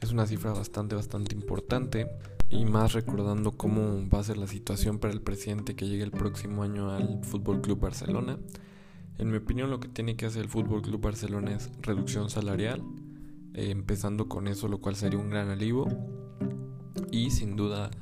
Es 0.00 0.12
una 0.12 0.26
cifra 0.26 0.52
bastante, 0.52 0.94
bastante 0.94 1.34
importante 1.34 2.08
y 2.48 2.64
más 2.64 2.92
recordando 2.92 3.52
cómo 3.52 4.08
va 4.08 4.20
a 4.20 4.24
ser 4.24 4.36
la 4.36 4.46
situación 4.46 4.98
para 4.98 5.12
el 5.12 5.20
presidente 5.20 5.74
que 5.74 5.88
llegue 5.88 6.04
el 6.04 6.10
próximo 6.10 6.62
año 6.62 6.90
al 6.90 7.24
Fútbol 7.24 7.60
Club 7.60 7.80
Barcelona. 7.80 8.38
En 9.22 9.30
mi 9.30 9.36
opinión 9.36 9.70
lo 9.70 9.78
que 9.78 9.86
tiene 9.86 10.16
que 10.16 10.26
hacer 10.26 10.42
el 10.42 10.48
Fútbol 10.48 10.82
Club 10.82 11.00
Barcelona 11.00 11.54
es 11.54 11.70
reducción 11.80 12.28
salarial, 12.28 12.82
eh, 13.54 13.70
empezando 13.70 14.28
con 14.28 14.48
eso, 14.48 14.66
lo 14.66 14.80
cual 14.80 14.96
sería 14.96 15.20
un 15.20 15.30
gran 15.30 15.48
alivio. 15.48 15.86
Y 17.12 17.30
sin 17.30 17.54
duda 17.54 17.92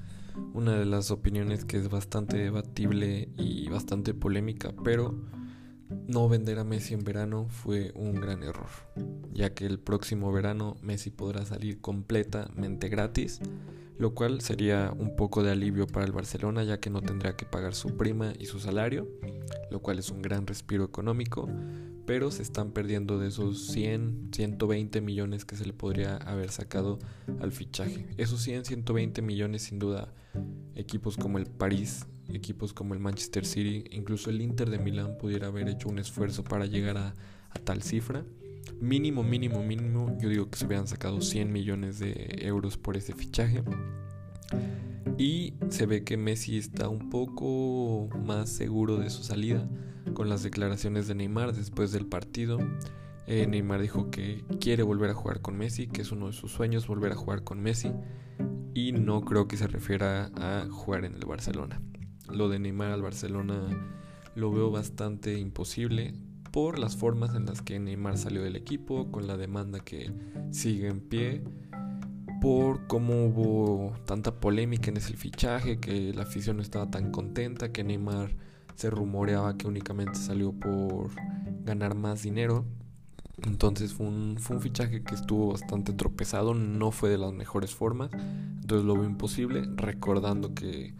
una 0.54 0.78
de 0.78 0.86
las 0.86 1.10
opiniones 1.10 1.66
que 1.66 1.76
es 1.76 1.90
bastante 1.90 2.38
debatible 2.38 3.28
y 3.36 3.68
bastante 3.68 4.14
polémica, 4.14 4.72
pero 4.82 5.14
no 6.06 6.26
vender 6.26 6.58
a 6.58 6.64
Messi 6.64 6.94
en 6.94 7.04
verano 7.04 7.48
fue 7.50 7.92
un 7.94 8.14
gran 8.14 8.42
error, 8.42 8.70
ya 9.30 9.52
que 9.52 9.66
el 9.66 9.78
próximo 9.78 10.32
verano 10.32 10.78
Messi 10.80 11.10
podrá 11.10 11.44
salir 11.44 11.82
completamente 11.82 12.88
gratis 12.88 13.42
lo 14.00 14.14
cual 14.14 14.40
sería 14.40 14.94
un 14.98 15.14
poco 15.14 15.42
de 15.42 15.50
alivio 15.50 15.86
para 15.86 16.06
el 16.06 16.12
Barcelona 16.12 16.64
ya 16.64 16.80
que 16.80 16.88
no 16.88 17.02
tendrá 17.02 17.36
que 17.36 17.44
pagar 17.44 17.74
su 17.74 17.98
prima 17.98 18.32
y 18.38 18.46
su 18.46 18.58
salario, 18.58 19.06
lo 19.70 19.82
cual 19.82 19.98
es 19.98 20.08
un 20.08 20.22
gran 20.22 20.46
respiro 20.46 20.84
económico, 20.84 21.46
pero 22.06 22.30
se 22.30 22.40
están 22.40 22.72
perdiendo 22.72 23.18
de 23.18 23.28
esos 23.28 23.66
100, 23.66 24.30
120 24.32 25.02
millones 25.02 25.44
que 25.44 25.54
se 25.54 25.66
le 25.66 25.74
podría 25.74 26.16
haber 26.16 26.50
sacado 26.50 26.98
al 27.42 27.52
fichaje. 27.52 28.06
Esos 28.16 28.40
100, 28.40 28.64
120 28.64 29.20
millones 29.20 29.64
sin 29.64 29.78
duda 29.78 30.14
equipos 30.74 31.18
como 31.18 31.36
el 31.36 31.44
París, 31.44 32.06
equipos 32.32 32.72
como 32.72 32.94
el 32.94 33.00
Manchester 33.00 33.44
City, 33.44 33.84
incluso 33.90 34.30
el 34.30 34.40
Inter 34.40 34.70
de 34.70 34.78
Milán 34.78 35.18
pudiera 35.18 35.48
haber 35.48 35.68
hecho 35.68 35.90
un 35.90 35.98
esfuerzo 35.98 36.42
para 36.42 36.64
llegar 36.64 36.96
a, 36.96 37.14
a 37.50 37.58
tal 37.58 37.82
cifra 37.82 38.24
mínimo, 38.80 39.22
mínimo, 39.22 39.62
mínimo, 39.62 40.16
yo 40.18 40.28
digo 40.28 40.50
que 40.50 40.58
se 40.58 40.66
hubieran 40.66 40.86
sacado 40.86 41.20
100 41.20 41.52
millones 41.52 41.98
de 41.98 42.38
euros 42.40 42.76
por 42.76 42.96
ese 42.96 43.14
fichaje. 43.14 43.62
Y 45.18 45.54
se 45.68 45.86
ve 45.86 46.02
que 46.02 46.16
Messi 46.16 46.56
está 46.56 46.88
un 46.88 47.10
poco 47.10 48.08
más 48.24 48.48
seguro 48.48 48.96
de 48.96 49.10
su 49.10 49.22
salida 49.22 49.68
con 50.14 50.28
las 50.28 50.42
declaraciones 50.42 51.06
de 51.08 51.14
Neymar 51.14 51.52
después 51.52 51.92
del 51.92 52.06
partido. 52.06 52.58
Eh, 53.26 53.46
Neymar 53.46 53.82
dijo 53.82 54.10
que 54.10 54.44
quiere 54.60 54.82
volver 54.82 55.10
a 55.10 55.14
jugar 55.14 55.40
con 55.40 55.56
Messi, 55.56 55.86
que 55.86 56.02
es 56.02 56.10
uno 56.10 56.28
de 56.28 56.32
sus 56.32 56.50
sueños 56.50 56.86
volver 56.86 57.12
a 57.12 57.16
jugar 57.16 57.44
con 57.44 57.60
Messi. 57.60 57.92
Y 58.74 58.92
no 58.92 59.20
creo 59.22 59.46
que 59.46 59.56
se 59.56 59.66
refiera 59.66 60.30
a 60.36 60.66
jugar 60.70 61.04
en 61.04 61.14
el 61.14 61.24
Barcelona. 61.26 61.82
Lo 62.28 62.48
de 62.48 62.58
Neymar 62.58 62.92
al 62.92 63.02
Barcelona 63.02 63.68
lo 64.34 64.52
veo 64.52 64.70
bastante 64.70 65.38
imposible 65.38 66.14
por 66.50 66.78
las 66.78 66.96
formas 66.96 67.34
en 67.34 67.46
las 67.46 67.62
que 67.62 67.78
Neymar 67.78 68.18
salió 68.18 68.42
del 68.42 68.56
equipo, 68.56 69.10
con 69.10 69.26
la 69.26 69.36
demanda 69.36 69.80
que 69.80 70.12
sigue 70.50 70.88
en 70.88 71.00
pie, 71.00 71.42
por 72.40 72.86
cómo 72.86 73.26
hubo 73.26 73.92
tanta 74.06 74.40
polémica 74.40 74.90
en 74.90 74.96
ese 74.96 75.14
fichaje, 75.16 75.78
que 75.78 76.12
la 76.12 76.22
afición 76.22 76.56
no 76.56 76.62
estaba 76.62 76.90
tan 76.90 77.12
contenta, 77.12 77.72
que 77.72 77.84
Neymar 77.84 78.34
se 78.74 78.90
rumoreaba 78.90 79.56
que 79.56 79.68
únicamente 79.68 80.18
salió 80.18 80.52
por 80.52 81.10
ganar 81.64 81.94
más 81.94 82.22
dinero. 82.22 82.64
Entonces 83.42 83.92
fue 83.94 84.06
un, 84.06 84.36
fue 84.38 84.56
un 84.56 84.62
fichaje 84.62 85.02
que 85.02 85.14
estuvo 85.14 85.52
bastante 85.52 85.92
tropezado, 85.92 86.54
no 86.54 86.90
fue 86.90 87.10
de 87.10 87.18
las 87.18 87.32
mejores 87.32 87.74
formas, 87.74 88.10
entonces 88.60 88.86
lo 88.86 88.94
veo 88.94 89.04
imposible, 89.04 89.62
recordando 89.76 90.54
que 90.54 90.94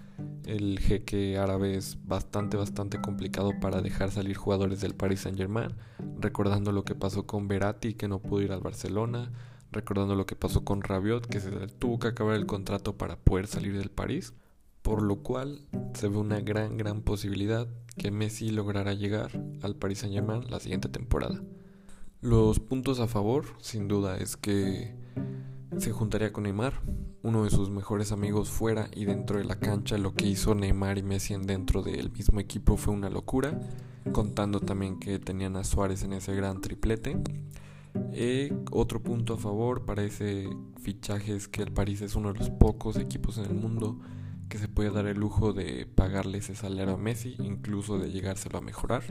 el 0.47 0.79
jeque 0.79 1.39
árabe 1.39 1.77
es 1.77 1.99
bastante, 2.05 2.57
bastante 2.57 3.01
complicado 3.01 3.53
para 3.61 3.83
dejar 3.83 4.11
salir 4.11 4.37
jugadores 4.37 4.81
del 4.81 4.95
Paris 4.95 5.21
Saint 5.21 5.39
Germain, 5.39 5.75
recordando 6.19 6.73
lo 6.73 6.85
que 6.85 6.95
pasó 6.95 7.27
con 7.27 7.49
Verratti 7.49 7.95
que 7.95 8.09
no 8.09 8.21
pudo 8.21 8.43
ir 8.43 8.53
al 8.53 8.61
Barcelona, 8.61 9.31
recordando 9.73 10.15
lo 10.15 10.27
que 10.27 10.37
pasó 10.37 10.65
con 10.65 10.83
Rabiot 10.83 11.27
que 11.27 11.41
se 11.41 11.51
tuvo 11.79 11.99
que 11.99 12.09
acabar 12.09 12.37
el 12.37 12.47
contrato 12.47 12.97
para 12.97 13.17
poder 13.17 13.47
salir 13.47 13.77
del 13.77 13.91
París, 13.91 14.35
por 14.83 15.03
lo 15.03 15.17
cual 15.17 15.67
se 15.95 16.09
ve 16.09 16.17
una 16.17 16.41
gran, 16.41 16.77
gran 16.77 17.03
posibilidad 17.03 17.69
que 17.97 18.11
Messi 18.11 18.51
logrará 18.51 18.95
llegar 18.95 19.31
al 19.63 19.77
Paris 19.77 19.99
Saint 20.01 20.15
Germain 20.15 20.51
la 20.51 20.61
siguiente 20.61 20.89
temporada. 20.89 21.41
Los 22.21 22.61
puntos 22.61 23.01
a 23.01 23.07
favor, 23.07 23.47
sin 23.61 23.89
duda, 23.89 24.19
es 24.19 24.37
que 24.37 24.95
se 25.79 25.93
juntaría 25.93 26.33
con 26.33 26.45
Neymar, 26.45 26.81
uno 27.23 27.45
de 27.45 27.51
sus 27.51 27.71
mejores 27.71 28.13
amigos 28.13 28.51
fuera 28.51 28.89
y 28.93 29.05
dentro 29.05 29.39
de 29.39 29.45
la 29.45 29.59
cancha. 29.59 29.99
Lo 29.99 30.15
que 30.15 30.27
hizo 30.27 30.55
Neymar 30.55 30.99
y 30.99 31.03
Messi 31.03 31.35
dentro 31.37 31.83
del 31.83 32.11
mismo 32.11 32.41
equipo 32.41 32.77
fue 32.77 32.95
una 32.95 33.11
locura, 33.11 33.61
contando 34.13 34.61
también 34.61 34.99
que 34.99 35.19
tenían 35.19 35.57
a 35.57 35.65
Suárez 35.65 36.03
en 36.03 36.13
ese 36.13 36.35
gran 36.35 36.61
triplete. 36.61 37.17
Eh, 38.13 38.53
otro 38.71 39.03
punto 39.03 39.35
a 39.35 39.39
favor 39.39 39.85
para 39.85 40.03
ese 40.05 40.49
fichaje 40.81 41.35
es 41.35 41.49
que 41.49 41.63
el 41.63 41.73
París 41.73 42.01
es 42.03 42.15
uno 42.15 42.33
de 42.33 42.39
los 42.39 42.51
pocos 42.51 42.97
equipos 42.97 43.39
en 43.39 43.47
el 43.47 43.55
mundo 43.55 43.99
que 44.49 44.59
se 44.59 44.69
puede 44.69 44.91
dar 44.91 45.07
el 45.07 45.19
lujo 45.19 45.53
de 45.53 45.87
pagarle 45.87 46.39
ese 46.39 46.55
salario 46.57 46.95
a 46.95 46.99
Messi, 46.99 47.37
incluso 47.39 47.99
de 47.99 48.11
llegárselo 48.11 48.59
a 48.59 48.63
mejorar. 48.63 49.05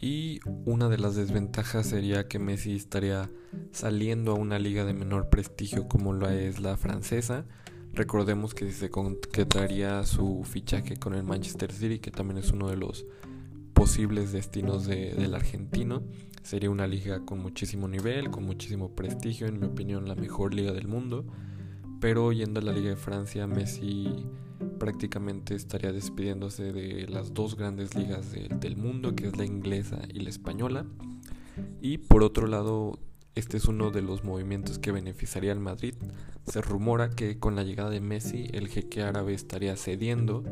Y 0.00 0.40
una 0.64 0.88
de 0.88 0.96
las 0.96 1.14
desventajas 1.14 1.86
sería 1.86 2.26
que 2.26 2.38
Messi 2.38 2.74
estaría 2.74 3.30
saliendo 3.70 4.32
a 4.32 4.34
una 4.34 4.58
liga 4.58 4.86
de 4.86 4.94
menor 4.94 5.28
prestigio 5.28 5.88
como 5.88 6.14
lo 6.14 6.30
es 6.30 6.58
la 6.58 6.78
francesa. 6.78 7.44
Recordemos 7.92 8.54
que 8.54 8.72
se 8.72 8.88
concretaría 8.88 10.02
su 10.04 10.42
fichaje 10.44 10.96
con 10.96 11.14
el 11.14 11.22
Manchester 11.22 11.70
City, 11.70 11.98
que 11.98 12.10
también 12.10 12.38
es 12.38 12.50
uno 12.50 12.70
de 12.70 12.76
los 12.76 13.04
posibles 13.74 14.32
destinos 14.32 14.86
del 14.86 15.34
argentino. 15.34 16.02
Sería 16.42 16.70
una 16.70 16.86
liga 16.86 17.26
con 17.26 17.40
muchísimo 17.40 17.86
nivel, 17.86 18.30
con 18.30 18.44
muchísimo 18.44 18.94
prestigio, 18.94 19.48
en 19.48 19.60
mi 19.60 19.66
opinión 19.66 20.08
la 20.08 20.14
mejor 20.14 20.54
liga 20.54 20.72
del 20.72 20.88
mundo. 20.88 21.26
Pero 22.00 22.32
yendo 22.32 22.60
a 22.60 22.62
la 22.62 22.72
Liga 22.72 22.88
de 22.88 22.96
Francia, 22.96 23.46
Messi 23.46 24.24
prácticamente 24.78 25.54
estaría 25.54 25.92
despidiéndose 25.92 26.72
de 26.72 27.06
las 27.08 27.34
dos 27.34 27.56
grandes 27.56 27.94
ligas 27.94 28.32
del 28.32 28.76
mundo, 28.76 29.14
que 29.14 29.26
es 29.26 29.36
la 29.36 29.44
inglesa 29.44 30.00
y 30.12 30.20
la 30.20 30.30
española. 30.30 30.86
Y 31.80 31.98
por 31.98 32.22
otro 32.22 32.46
lado, 32.46 32.98
este 33.34 33.56
es 33.56 33.66
uno 33.66 33.90
de 33.90 34.02
los 34.02 34.24
movimientos 34.24 34.78
que 34.78 34.92
beneficiaría 34.92 35.52
al 35.52 35.60
Madrid. 35.60 35.94
Se 36.46 36.60
rumora 36.60 37.10
que 37.10 37.38
con 37.38 37.56
la 37.56 37.62
llegada 37.62 37.90
de 37.90 38.00
Messi, 38.00 38.48
el 38.52 38.68
jeque 38.68 39.02
árabe 39.02 39.34
estaría 39.34 39.76
cediendo 39.76 40.44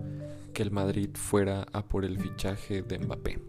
que 0.55 0.62
el 0.62 0.71
Madrid 0.71 1.11
fuera 1.14 1.66
a 1.73 1.87
por 1.87 2.05
el 2.05 2.18
fichaje 2.18 2.83
de 2.83 2.99
Mbappé. 2.99 3.40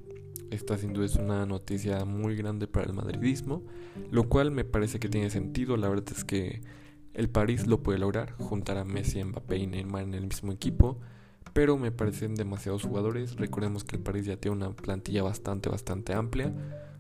Esta 0.52 0.78
sin 0.78 0.94
duda 0.94 1.06
es 1.06 1.16
una 1.16 1.46
noticia 1.46 2.06
muy 2.06 2.36
grande 2.36 2.68
para 2.68 2.88
el 2.88 2.94
madridismo, 2.94 3.62
lo 4.10 4.28
cual 4.30 4.50
me 4.50 4.64
parece 4.64 5.00
que 5.00 5.08
tiene 5.08 5.30
sentido. 5.30 5.78
La 5.78 5.90
verdad 5.90 6.12
es 6.16 6.24
que 6.24 6.62
el 7.14 7.30
París 7.30 7.68
lo 7.68 7.82
puede 7.82 8.00
lograr, 8.00 8.34
juntar 8.34 8.78
a 8.78 8.86
Messi, 8.86 9.24
Mbappé 9.24 9.58
y 9.58 9.68
Neymar 9.68 10.04
en 10.04 10.14
el 10.14 10.28
mismo 10.28 10.52
equipo, 10.52 11.00
pero 11.54 11.78
me 11.78 11.92
parecen 11.92 12.36
demasiados 12.36 12.84
jugadores. 12.84 13.36
Recordemos 13.36 13.84
que 13.84 13.96
el 13.96 14.02
París 14.02 14.26
ya 14.26 14.38
tiene 14.38 14.58
una 14.58 14.72
plantilla 14.72 15.24
bastante, 15.24 15.70
bastante 15.70 16.14
amplia. 16.14 16.54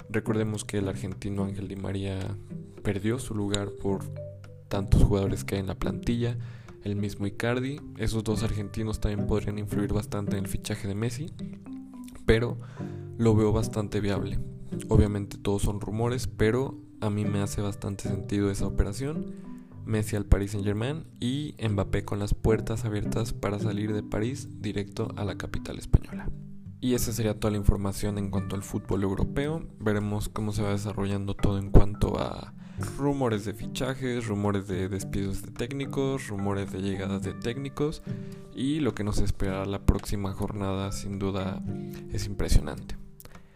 Recordemos 0.10 0.65
que 0.65 0.80
el 0.80 0.88
argentino 0.88 1.43
Ángel 1.43 1.67
Di 1.67 1.76
María 1.76 2.19
perdió 2.84 3.19
su 3.19 3.36
lugar 3.36 3.69
por 3.82 4.04
tantos 4.67 5.04
jugadores 5.04 5.43
que 5.43 5.56
hay 5.56 5.62
en 5.62 5.67
la 5.67 5.76
plantilla. 5.76 6.38
El 6.84 6.95
mismo 6.95 7.28
Icardi, 7.28 7.80
esos 7.98 8.24
dos 8.24 8.43
argentinos 8.43 9.00
también 9.00 9.28
podrían 9.28 9.60
influir 9.60 9.93
bastante 9.93 10.38
en 10.38 10.45
el 10.45 10.50
fichaje 10.50 10.88
de 10.88 10.95
Messi, 10.95 11.34
pero 12.26 12.58
lo 13.17 13.36
veo 13.36 13.52
bastante 13.52 14.00
viable. 14.00 14.39
Obviamente 14.88 15.38
todos 15.38 15.62
son 15.62 15.82
rumores, 15.82 16.28
pero 16.28 16.80
a 17.02 17.10
mí 17.10 17.26
me 17.26 17.41
hace 17.41 17.62
bastante 17.62 18.10
sentido 18.10 18.50
esa 18.50 18.65
operación 18.65 19.49
Messi 19.86 20.15
al 20.15 20.26
Paris 20.26 20.52
Saint 20.52 20.65
Germain 20.65 21.06
y 21.20 21.56
Mbappé 21.62 22.06
con 22.06 22.20
las 22.20 22.34
puertas 22.34 22.86
abiertas 22.86 23.34
para 23.34 23.60
salir 23.60 23.94
de 23.94 24.04
París 24.04 24.62
directo 24.62 25.12
a 25.15 25.26
la 25.26 25.38
capital 25.38 25.78
española. 25.78 26.30
Y 26.82 26.94
esa 26.94 27.12
sería 27.12 27.38
toda 27.38 27.52
la 27.52 27.58
información 27.58 28.18
en 28.18 28.30
cuanto 28.30 28.56
al 28.56 28.63
fútbol 28.63 29.04
europeo. 29.04 29.68
Veremos 29.80 30.30
cómo 30.30 30.54
se 30.54 30.63
va 30.63 30.70
desarrollando 30.70 31.34
todo 31.34 31.60
en 31.60 31.72
cuanto 31.72 32.18
a 32.20 32.54
rumores 32.98 33.44
de 33.44 33.54
fichajes, 33.54 34.28
rumores 34.28 34.68
de 34.68 34.88
despidos 34.88 35.42
de 35.42 35.52
técnicos, 35.52 36.28
rumores 36.28 36.72
de 36.72 36.82
llegadas 36.82 37.24
de 37.24 37.34
técnicos 37.34 38.02
y 38.56 38.80
lo 38.80 38.96
que 38.96 39.04
nos 39.04 39.20
espera 39.20 39.65
la 39.65 39.86
próxima 39.86 40.32
jornada 40.34 40.92
sin 40.92 41.20
duda 41.20 41.62
es 42.12 42.26
impresionante. 42.26 42.98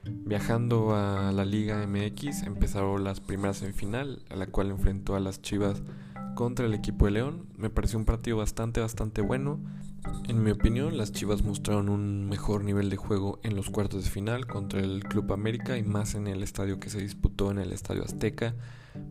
Viajando 0.04 0.96
a 0.96 1.32
la 1.32 1.46
Liga 1.46 1.88
MX 1.88 2.44
empezaron 2.44 3.06
las 3.06 3.22
primeras 3.22 3.58
semifinal, 3.58 4.24
a 4.30 4.36
la 4.36 4.48
cual 4.48 4.72
enfrentó 4.72 5.16
a 5.16 5.22
las 5.22 5.42
Chivas 5.42 5.82
contra 6.36 6.66
el 6.66 6.74
equipo 6.74 7.06
de 7.06 7.12
León. 7.12 7.48
Me 7.58 7.70
pareció 7.70 7.98
un 7.98 8.06
partido 8.06 8.38
bastante, 8.38 8.80
bastante 8.80 9.22
bueno. 9.22 9.60
En 10.28 10.44
mi 10.44 10.52
opinión, 10.52 10.98
las 10.98 11.12
Chivas 11.12 11.44
mostraron 11.44 11.90
un 11.90 12.28
mejor 12.28 12.64
nivel 12.64 12.90
de 12.90 12.98
juego 12.98 13.40
en 13.44 13.56
los 13.56 13.70
cuartos 13.70 14.04
de 14.04 14.10
final 14.10 14.48
contra 14.48 14.82
el 14.82 15.04
Club 15.04 15.32
América 15.32 15.78
y 15.78 15.84
más 15.84 16.16
en 16.16 16.28
el 16.28 16.44
estadio 16.44 16.80
que 16.80 16.90
se 16.90 17.00
disputó 17.00 17.52
en 17.52 17.60
el 17.60 17.72
Estadio 17.72 18.04
Azteca. 18.04 18.56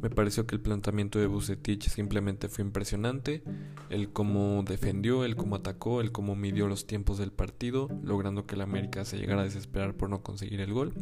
Me 0.01 0.11
pareció 0.11 0.47
que 0.47 0.55
el 0.55 0.61
planteamiento 0.61 1.19
de 1.19 1.27
Bucetich 1.27 1.89
simplemente 1.89 2.49
fue 2.49 2.65
impresionante. 2.65 3.43
El 3.91 4.13
cómo 4.13 4.63
defendió, 4.67 5.25
el 5.25 5.35
cómo 5.37 5.57
atacó, 5.57 6.01
el 6.01 6.13
cómo 6.13 6.37
midió 6.37 6.69
los 6.69 6.87
tiempos 6.87 7.19
del 7.19 7.33
partido, 7.33 7.89
logrando 8.03 8.47
que 8.47 8.55
el 8.55 8.61
América 8.61 9.05
se 9.05 9.17
llegara 9.17 9.43
a 9.43 9.45
desesperar 9.45 9.95
por 9.95 10.09
no 10.09 10.23
conseguir 10.23 10.61
el 10.61 10.73
gol. 10.73 10.93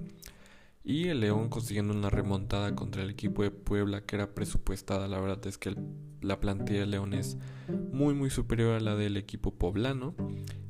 Y 0.83 1.09
el 1.09 1.21
León 1.21 1.51
consiguiendo 1.51 1.93
una 1.93 2.09
remontada 2.09 2.75
contra 2.75 3.03
el 3.03 3.11
equipo 3.11 3.43
de 3.43 3.51
Puebla 3.51 4.01
que 4.03 4.16
era 4.16 4.35
presupuestada. 4.35 5.09
La 5.09 5.21
verdad 5.21 5.47
es 5.47 5.59
que 5.59 5.77
la 6.23 6.40
plantilla 6.40 6.81
de 6.81 6.87
León 6.87 7.12
es 7.12 7.37
muy 7.93 8.14
muy 8.14 8.31
superior 8.31 8.75
a 8.75 8.81
la 8.81 8.97
del 8.97 9.16
equipo 9.16 9.55
poblano. 9.55 10.14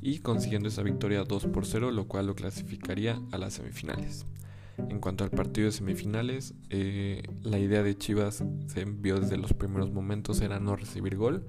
Y 0.03 0.19
consiguiendo 0.19 0.69
esa 0.69 0.83
victoria 0.83 1.25
2 1.25 1.47
por 1.47 1.67
0, 1.67 1.91
lo 1.93 2.09
cual 2.09 2.27
lo 2.27 2.35
clasificaría 2.35 3.21
a 3.33 3.39
las 3.39 3.55
semifinales. 3.55 4.27
En 4.89 4.99
cuanto 4.99 5.25
al 5.25 5.31
partido 5.31 5.67
de 5.67 5.73
semifinales, 5.73 6.55
eh, 6.71 7.23
la 7.43 7.59
idea 7.59 7.83
de 7.83 7.97
Chivas 7.97 8.43
se 8.67 8.81
envió 8.81 9.21
desde 9.21 9.37
los 9.37 9.53
primeros 9.53 9.93
momentos, 9.93 10.41
era 10.41 10.59
no 10.59 10.75
recibir 10.75 11.17
gol. 11.17 11.47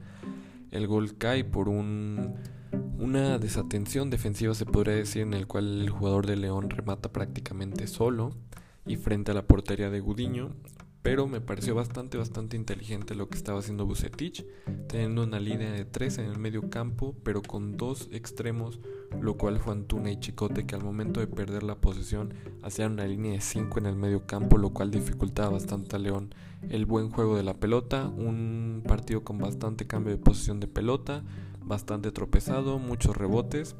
El 0.70 0.88
gol 0.88 1.18
cae 1.18 1.44
por 1.44 1.70
un 1.70 2.36
una 2.72 3.40
desatención 3.40 4.10
defensiva 4.10 4.54
se 4.54 4.66
podría 4.66 4.96
decir 4.96 5.24
en 5.24 5.34
el 5.34 5.48
cual 5.48 5.82
el 5.82 5.90
jugador 5.90 6.28
de 6.28 6.38
León 6.38 6.70
remata 6.70 7.12
prácticamente 7.12 7.88
solo 7.88 8.36
y 8.86 8.96
frente 8.96 9.32
a 9.32 9.34
la 9.34 9.48
portería 9.48 9.90
de 9.90 10.00
Gudiño, 10.00 10.56
pero 11.02 11.28
me 11.28 11.42
pareció 11.42 11.74
bastante, 11.74 12.18
bastante 12.18 12.56
inteligente 12.56 13.16
lo 13.16 13.28
que 13.28 13.38
estaba 13.38 13.60
haciendo 13.60 13.88
Bucetich, 13.88 14.46
teniendo 14.88 15.24
una 15.24 15.40
línea 15.40 15.72
de 15.72 15.84
tres 15.84 16.20
en 16.20 16.26
el 16.26 16.38
medio 16.38 16.70
campo, 16.70 17.16
pero 17.24 17.42
con 17.42 17.76
dos 17.76 18.08
extremos, 18.12 18.80
lo 19.20 19.36
cual 19.36 19.60
fue 19.60 19.74
Antuna 19.74 20.12
y 20.12 20.20
Chicote, 20.20 20.68
que 20.68 20.76
al 20.76 20.84
momento 20.84 21.20
de 21.20 21.28
perder 21.28 21.64
la 21.64 21.82
posesión 21.82 22.36
hacían 22.62 22.94
una 22.94 23.08
línea 23.08 23.34
de 23.34 23.42
cinco 23.42 23.80
en 23.80 23.88
el 23.88 23.96
medio 23.96 24.28
campo, 24.28 24.58
lo 24.58 24.70
cual 24.70 24.92
dificultaba 24.92 25.50
bastante 25.50 25.96
a 25.96 26.00
León 26.00 26.36
el 26.70 26.86
buen 26.86 27.10
juego 27.10 27.36
de 27.36 27.44
la 27.44 27.56
pelota, 27.56 28.08
un 28.08 28.84
partido 28.88 29.24
con 29.24 29.40
bastante 29.40 29.88
cambio 29.88 30.16
de 30.16 30.22
posición 30.22 30.60
de 30.60 30.68
pelota, 30.68 31.24
bastante 31.72 32.12
tropezado, 32.12 32.80
muchos 32.80 33.16
rebotes, 33.16 33.78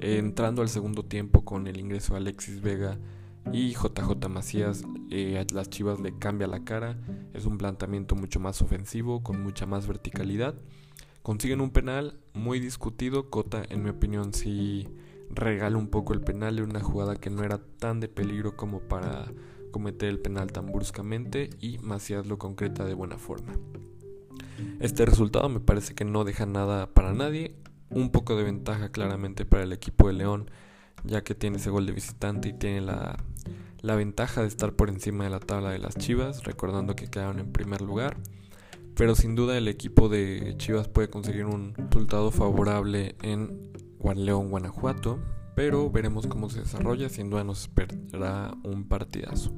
entrando 0.00 0.62
al 0.62 0.70
segundo 0.70 1.04
tiempo 1.04 1.44
con 1.44 1.66
el 1.66 1.78
ingreso 1.78 2.14
de 2.14 2.20
Alexis 2.20 2.62
Vega 2.62 2.98
y 3.52 3.74
JJ 3.74 4.30
Macías, 4.30 4.82
eh, 5.10 5.38
a 5.38 5.54
las 5.54 5.68
Chivas 5.68 6.00
le 6.00 6.18
cambia 6.18 6.46
la 6.46 6.64
cara, 6.64 6.96
es 7.34 7.44
un 7.44 7.58
planteamiento 7.58 8.14
mucho 8.14 8.40
más 8.40 8.62
ofensivo, 8.62 9.22
con 9.22 9.42
mucha 9.42 9.66
más 9.66 9.86
verticalidad. 9.86 10.54
Consiguen 11.22 11.60
un 11.60 11.70
penal 11.70 12.18
muy 12.32 12.60
discutido, 12.60 13.28
Cota 13.28 13.62
en 13.68 13.82
mi 13.82 13.90
opinión 13.90 14.32
sí 14.32 14.88
regala 15.28 15.76
un 15.76 15.88
poco 15.88 16.14
el 16.14 16.22
penal 16.22 16.58
en 16.58 16.70
una 16.70 16.80
jugada 16.80 17.16
que 17.16 17.28
no 17.28 17.44
era 17.44 17.58
tan 17.58 18.00
de 18.00 18.08
peligro 18.08 18.56
como 18.56 18.80
para 18.80 19.30
cometer 19.70 20.08
el 20.08 20.18
penal 20.18 20.50
tan 20.50 20.72
bruscamente 20.72 21.50
y 21.60 21.76
Macías 21.76 22.26
lo 22.26 22.38
concreta 22.38 22.86
de 22.86 22.94
buena 22.94 23.18
forma. 23.18 23.52
Este 24.80 25.04
resultado 25.06 25.48
me 25.48 25.60
parece 25.60 25.94
que 25.94 26.04
no 26.04 26.24
deja 26.24 26.46
nada 26.46 26.86
para 26.92 27.12
nadie, 27.12 27.54
un 27.90 28.10
poco 28.10 28.36
de 28.36 28.44
ventaja 28.44 28.90
claramente 28.90 29.44
para 29.44 29.62
el 29.62 29.72
equipo 29.72 30.08
de 30.08 30.14
León 30.14 30.50
ya 31.04 31.22
que 31.22 31.34
tiene 31.34 31.58
ese 31.58 31.70
gol 31.70 31.86
de 31.86 31.92
visitante 31.92 32.48
y 32.48 32.52
tiene 32.52 32.80
la, 32.80 33.16
ventaja 33.82 34.40
de 34.40 34.48
estar 34.48 34.72
por 34.72 34.88
encima 34.88 35.24
de 35.24 35.30
la 35.30 35.40
tabla 35.40 35.70
de 35.70 35.78
las 35.78 35.94
Chivas, 35.96 36.44
recordando 36.44 36.96
que 36.96 37.08
quedaron 37.08 37.38
en 37.38 37.52
primer 37.52 37.82
lugar. 37.82 38.16
Pero 38.96 39.14
sin 39.14 39.34
duda 39.34 39.58
el 39.58 39.68
equipo 39.68 40.08
de 40.08 40.54
Chivas 40.56 40.88
puede 40.88 41.10
conseguir 41.10 41.46
un 41.46 41.74
resultado 41.74 42.30
favorable 42.30 43.16
en 43.22 43.72
León, 44.16 44.50
Guanajuato, 44.50 45.18
pero 45.54 45.90
veremos 45.90 46.26
cómo 46.26 46.48
se 46.48 46.60
desarrolla, 46.60 47.08
sin 47.08 47.30
duda 47.30 47.44
nos 47.44 47.62
esperará 47.62 48.54
un 48.62 48.84
partidazo. 48.84 49.52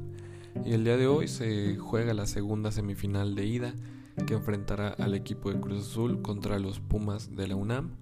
Y 0.64 0.72
el 0.72 0.84
día 0.84 0.96
de 0.96 1.06
hoy 1.06 1.28
se 1.28 1.76
juega 1.76 2.14
la 2.14 2.26
segunda 2.26 2.72
semifinal 2.72 3.34
de 3.34 3.44
ida 3.44 3.74
que 4.24 4.34
enfrentará 4.34 4.88
al 4.88 5.14
equipo 5.14 5.52
de 5.52 5.60
Cruz 5.60 5.80
Azul 5.80 6.22
contra 6.22 6.58
los 6.58 6.80
Pumas 6.80 7.34
de 7.34 7.48
la 7.48 7.56
UNAM. 7.56 7.96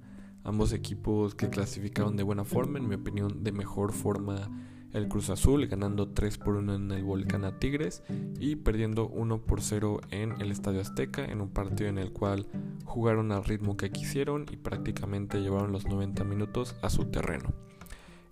Ambos 0.44 0.72
equipos 0.72 1.34
que 1.34 1.48
clasificaron 1.48 2.16
de 2.16 2.22
buena 2.22 2.44
forma, 2.44 2.78
en 2.78 2.88
mi 2.88 2.94
opinión 2.94 3.42
de 3.42 3.52
mejor 3.52 3.92
forma 3.92 4.50
el 4.94 5.08
Cruz 5.08 5.28
Azul, 5.28 5.66
ganando 5.66 6.08
3 6.08 6.38
por 6.38 6.54
1 6.54 6.74
en 6.74 6.90
el 6.92 7.02
Volcán 7.02 7.44
a 7.44 7.58
Tigres 7.58 8.04
y 8.38 8.56
perdiendo 8.56 9.08
1 9.08 9.42
por 9.42 9.60
0 9.60 10.00
en 10.10 10.40
el 10.40 10.52
Estadio 10.52 10.80
Azteca, 10.80 11.24
en 11.24 11.40
un 11.40 11.50
partido 11.50 11.90
en 11.90 11.98
el 11.98 12.12
cual 12.12 12.46
jugaron 12.84 13.32
al 13.32 13.44
ritmo 13.44 13.76
que 13.76 13.90
quisieron 13.90 14.46
y 14.52 14.56
prácticamente 14.56 15.40
llevaron 15.40 15.72
los 15.72 15.86
90 15.86 16.22
minutos 16.24 16.76
a 16.80 16.90
su 16.90 17.06
terreno. 17.06 17.52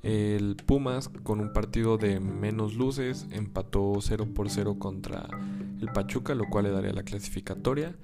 El 0.02 0.56
Pumas, 0.56 1.08
con 1.08 1.40
un 1.40 1.52
partido 1.52 1.96
de 1.96 2.18
menos 2.18 2.74
luces, 2.74 3.28
empató 3.30 3.94
0 4.00 4.28
por 4.34 4.50
0 4.50 4.76
contra 4.80 5.28
el 5.80 5.88
Pachuca, 5.92 6.34
lo 6.34 6.48
cual 6.48 6.64
le 6.64 6.70
daría 6.70 6.92
la 6.92 7.04
clasificatoria 7.04 7.94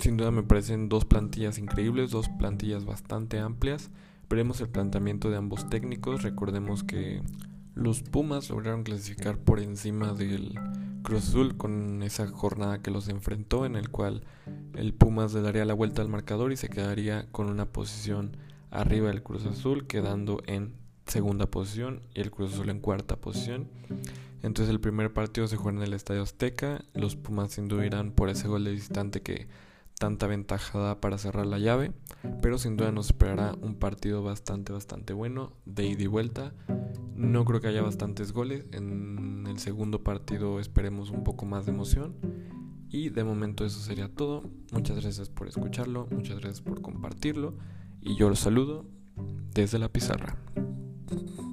Sin 0.00 0.16
duda 0.16 0.32
me 0.32 0.42
parecen 0.42 0.88
dos 0.88 1.04
plantillas 1.04 1.58
increíbles, 1.58 2.10
dos 2.10 2.28
plantillas 2.28 2.84
bastante 2.84 3.38
amplias. 3.38 3.90
Veremos 4.28 4.60
el 4.60 4.68
planteamiento 4.68 5.30
de 5.30 5.36
ambos 5.36 5.70
técnicos. 5.70 6.22
Recordemos 6.22 6.82
que 6.82 7.22
los 7.74 8.02
Pumas 8.02 8.50
lograron 8.50 8.82
clasificar 8.82 9.38
por 9.38 9.60
encima 9.60 10.14
del 10.14 10.58
Cruz 11.02 11.28
Azul 11.28 11.56
con 11.56 12.02
esa 12.02 12.26
jornada 12.26 12.82
que 12.82 12.90
los 12.90 13.08
enfrentó, 13.08 13.64
en 13.64 13.76
el 13.76 13.90
cual 13.90 14.24
el 14.74 14.92
Pumas 14.92 15.32
le 15.34 15.40
daría 15.40 15.64
la 15.64 15.74
vuelta 15.74 16.02
al 16.02 16.08
marcador 16.08 16.50
y 16.50 16.56
se 16.56 16.68
quedaría 16.68 17.30
con 17.30 17.48
una 17.48 17.66
posición 17.66 18.36
arriba 18.70 19.08
del 19.08 19.22
Cruz 19.22 19.46
Azul, 19.46 19.86
quedando 19.86 20.42
en 20.46 20.74
segunda 21.08 21.46
posición 21.46 22.02
y 22.14 22.20
el 22.20 22.30
Cruz 22.30 22.54
Azul 22.54 22.70
en 22.70 22.80
cuarta 22.80 23.16
posición. 23.16 23.68
Entonces 24.42 24.70
el 24.70 24.80
primer 24.80 25.12
partido 25.12 25.48
se 25.48 25.56
juega 25.56 25.78
en 25.78 25.84
el 25.84 25.94
Estadio 25.94 26.22
Azteca. 26.22 26.84
Los 26.94 27.16
Pumas 27.16 27.52
sin 27.52 27.68
duda 27.68 27.86
irán 27.86 28.12
por 28.12 28.28
ese 28.28 28.48
gol 28.48 28.64
de 28.64 28.72
distante 28.72 29.22
que 29.22 29.48
tanta 29.98 30.26
ventaja 30.26 30.78
da 30.78 31.00
para 31.00 31.18
cerrar 31.18 31.46
la 31.46 31.58
llave, 31.58 31.92
pero 32.40 32.56
sin 32.58 32.76
duda 32.76 32.92
nos 32.92 33.06
esperará 33.06 33.54
un 33.60 33.74
partido 33.74 34.22
bastante, 34.22 34.72
bastante 34.72 35.12
bueno, 35.12 35.52
de 35.64 35.86
ida 35.86 36.02
y 36.04 36.06
vuelta. 36.06 36.54
No 37.14 37.44
creo 37.44 37.60
que 37.60 37.66
haya 37.66 37.82
bastantes 37.82 38.32
goles, 38.32 38.64
en 38.72 39.46
el 39.48 39.58
segundo 39.58 40.04
partido 40.04 40.60
esperemos 40.60 41.10
un 41.10 41.24
poco 41.24 41.46
más 41.46 41.66
de 41.66 41.72
emoción. 41.72 42.14
Y 42.90 43.10
de 43.10 43.22
momento 43.22 43.66
eso 43.66 43.80
sería 43.80 44.08
todo. 44.08 44.44
Muchas 44.72 45.00
gracias 45.00 45.28
por 45.28 45.46
escucharlo, 45.48 46.06
muchas 46.10 46.38
gracias 46.40 46.62
por 46.62 46.80
compartirlo 46.80 47.54
y 48.00 48.16
yo 48.16 48.28
los 48.30 48.38
saludo 48.38 48.86
desde 49.52 49.78
la 49.78 49.88
pizarra. 49.88 50.38
Thank 51.10 51.38
you. 51.38 51.47